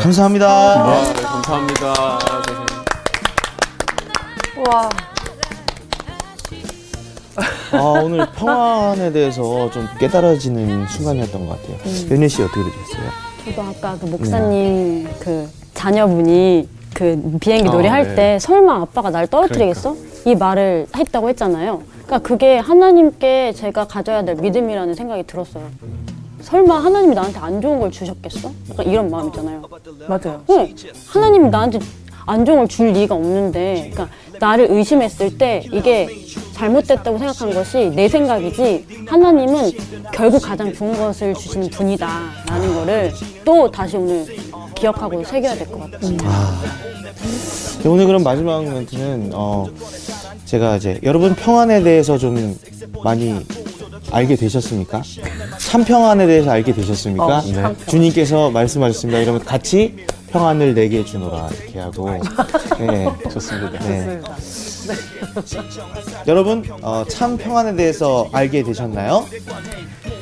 감사합니다. 0.00 0.86
네, 0.86 1.22
감사합니다. 1.22 1.94
선생님. 2.18 2.66
와. 4.68 4.88
아, 7.72 7.78
오늘 8.02 8.26
평안에 8.32 9.12
대해서 9.12 9.70
좀 9.70 9.86
깨달아지는 9.98 10.86
순간이었던 10.88 11.46
것 11.46 11.60
같아요. 11.60 11.76
연희 12.10 12.28
씨 12.28 12.42
어떻게 12.42 12.60
들으셨어요? 12.62 13.10
저도 13.44 13.62
아까 13.62 13.98
그 13.98 14.06
목사님 14.06 15.08
그 15.20 15.48
자녀분이 15.74 16.68
그 16.94 17.36
비행기 17.40 17.68
아, 17.68 17.72
놀이할 17.72 18.08
네. 18.08 18.14
때 18.14 18.38
설마 18.40 18.80
아빠가 18.80 19.10
날 19.10 19.26
떨어뜨리겠어? 19.26 19.94
이 20.24 20.34
말을 20.34 20.86
했다고 20.96 21.28
했잖아요. 21.28 21.82
그러니까 22.06 22.18
그게 22.26 22.56
하나님께 22.56 23.52
제가 23.52 23.86
가져야 23.86 24.24
될 24.24 24.36
믿음이라는 24.36 24.94
생각이 24.94 25.24
들었어요. 25.24 25.64
설마 26.46 26.78
하나님이 26.84 27.14
나한테 27.16 27.40
안 27.40 27.60
좋은 27.60 27.80
걸 27.80 27.90
주셨겠어? 27.90 28.52
약간 28.70 28.86
이런 28.86 29.10
마음 29.10 29.26
있잖아요. 29.28 29.62
맞아요. 30.06 30.42
응. 30.50 30.74
하나님이 31.08 31.48
나한테 31.50 31.80
안 32.24 32.44
좋은 32.44 32.58
걸 32.58 32.68
줄 32.68 32.92
리가 32.92 33.16
없는데, 33.16 33.90
그러니까 33.92 34.08
나를 34.38 34.70
의심했을 34.70 35.38
때 35.38 35.64
이게 35.72 36.08
잘못됐다고 36.52 37.18
생각한 37.18 37.52
것이 37.52 37.90
내 37.96 38.08
생각이지 38.08 38.86
하나님은 39.08 39.72
결국 40.12 40.40
가장 40.40 40.72
좋은 40.72 40.96
것을 40.96 41.34
주시는 41.34 41.68
분이다라는 41.70 42.74
거를 42.76 43.12
또 43.44 43.68
다시 43.70 43.96
오늘 43.96 44.24
기억하고 44.76 45.24
새겨야 45.24 45.56
될 45.56 45.66
것 45.66 45.80
같아요. 45.90 46.16
네, 47.82 47.88
오늘 47.88 48.06
그럼 48.06 48.22
마지막 48.22 48.64
멘트는 48.64 49.32
어 49.34 49.66
제가 50.44 50.76
이제 50.76 51.00
여러분 51.02 51.34
평안에 51.34 51.82
대해서 51.82 52.16
좀 52.18 52.56
많이 53.02 53.44
알게 54.16 54.34
되셨습니까? 54.36 55.02
참 55.58 55.84
평안에 55.84 56.26
대해서 56.26 56.50
알게 56.50 56.72
되셨습니까? 56.72 57.42
네. 57.42 57.86
주님께서 57.86 58.50
말씀하셨습니다. 58.50 59.18
이러면 59.18 59.44
같이 59.44 60.06
평안을 60.30 60.74
내게 60.74 61.04
주노라 61.04 61.50
이렇게 61.62 61.78
하고 61.80 62.10
네, 62.78 63.08
좋습니다. 63.30 63.78
네. 63.80 64.20
여러분 66.26 66.64
어, 66.80 67.04
참 67.08 67.36
평안에 67.36 67.76
대해서 67.76 68.26
알게 68.32 68.62
되셨나요? 68.62 69.26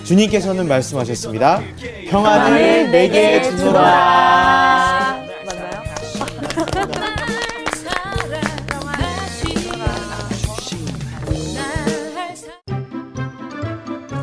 주님께서는 0.02 0.66
말씀하셨습니다. 0.66 1.62
평안을 2.10 2.90
내게 2.90 3.42
주노라. 3.42 5.03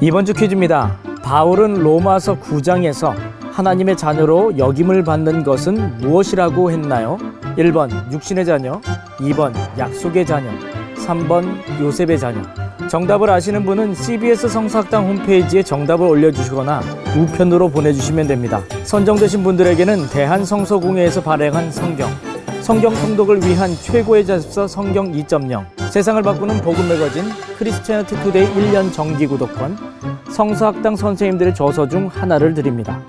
이번 0.03 0.25
주 0.25 0.33
퀴즈입니다. 0.33 0.97
바울은 1.21 1.75
로마서 1.75 2.39
9장에서 2.39 3.13
하나님의 3.51 3.95
자녀로 3.95 4.57
역임을 4.57 5.03
받는 5.03 5.43
것은 5.43 5.99
무엇이라고 5.99 6.71
했나요? 6.71 7.19
1번 7.55 8.11
육신의 8.11 8.45
자녀, 8.45 8.81
2번 9.19 9.53
약속의 9.77 10.25
자녀, 10.25 10.49
3번 10.95 11.45
요셉의 11.79 12.17
자녀. 12.17 12.41
정답을 12.89 13.29
아시는 13.29 13.63
분은 13.63 13.93
CBS 13.93 14.49
성서학당 14.49 15.07
홈페이지에 15.07 15.61
정답을 15.61 16.07
올려주시거나 16.07 16.81
우편으로 17.15 17.69
보내주시면 17.69 18.25
됩니다. 18.25 18.59
선정되신 18.83 19.43
분들에게는 19.43 20.09
대한성서공회에서 20.09 21.21
발행한 21.21 21.71
성경, 21.71 22.09
성경 22.61 22.93
통독을 22.93 23.43
위한 23.43 23.71
최고의 23.73 24.25
자습서 24.25 24.67
성경 24.67 25.11
2.0, 25.11 25.65
세상을 25.89 26.21
바꾸는 26.21 26.61
복음 26.61 26.87
매거진 26.87 27.23
크리스티아니티 27.57 28.15
투데이 28.21 28.47
1년 28.53 28.93
정기 28.93 29.25
구독권, 29.25 29.75
성서학당 30.29 30.95
선생님들의 30.95 31.55
저서 31.55 31.87
중 31.87 32.07
하나를 32.07 32.53
드립니다. 32.53 33.03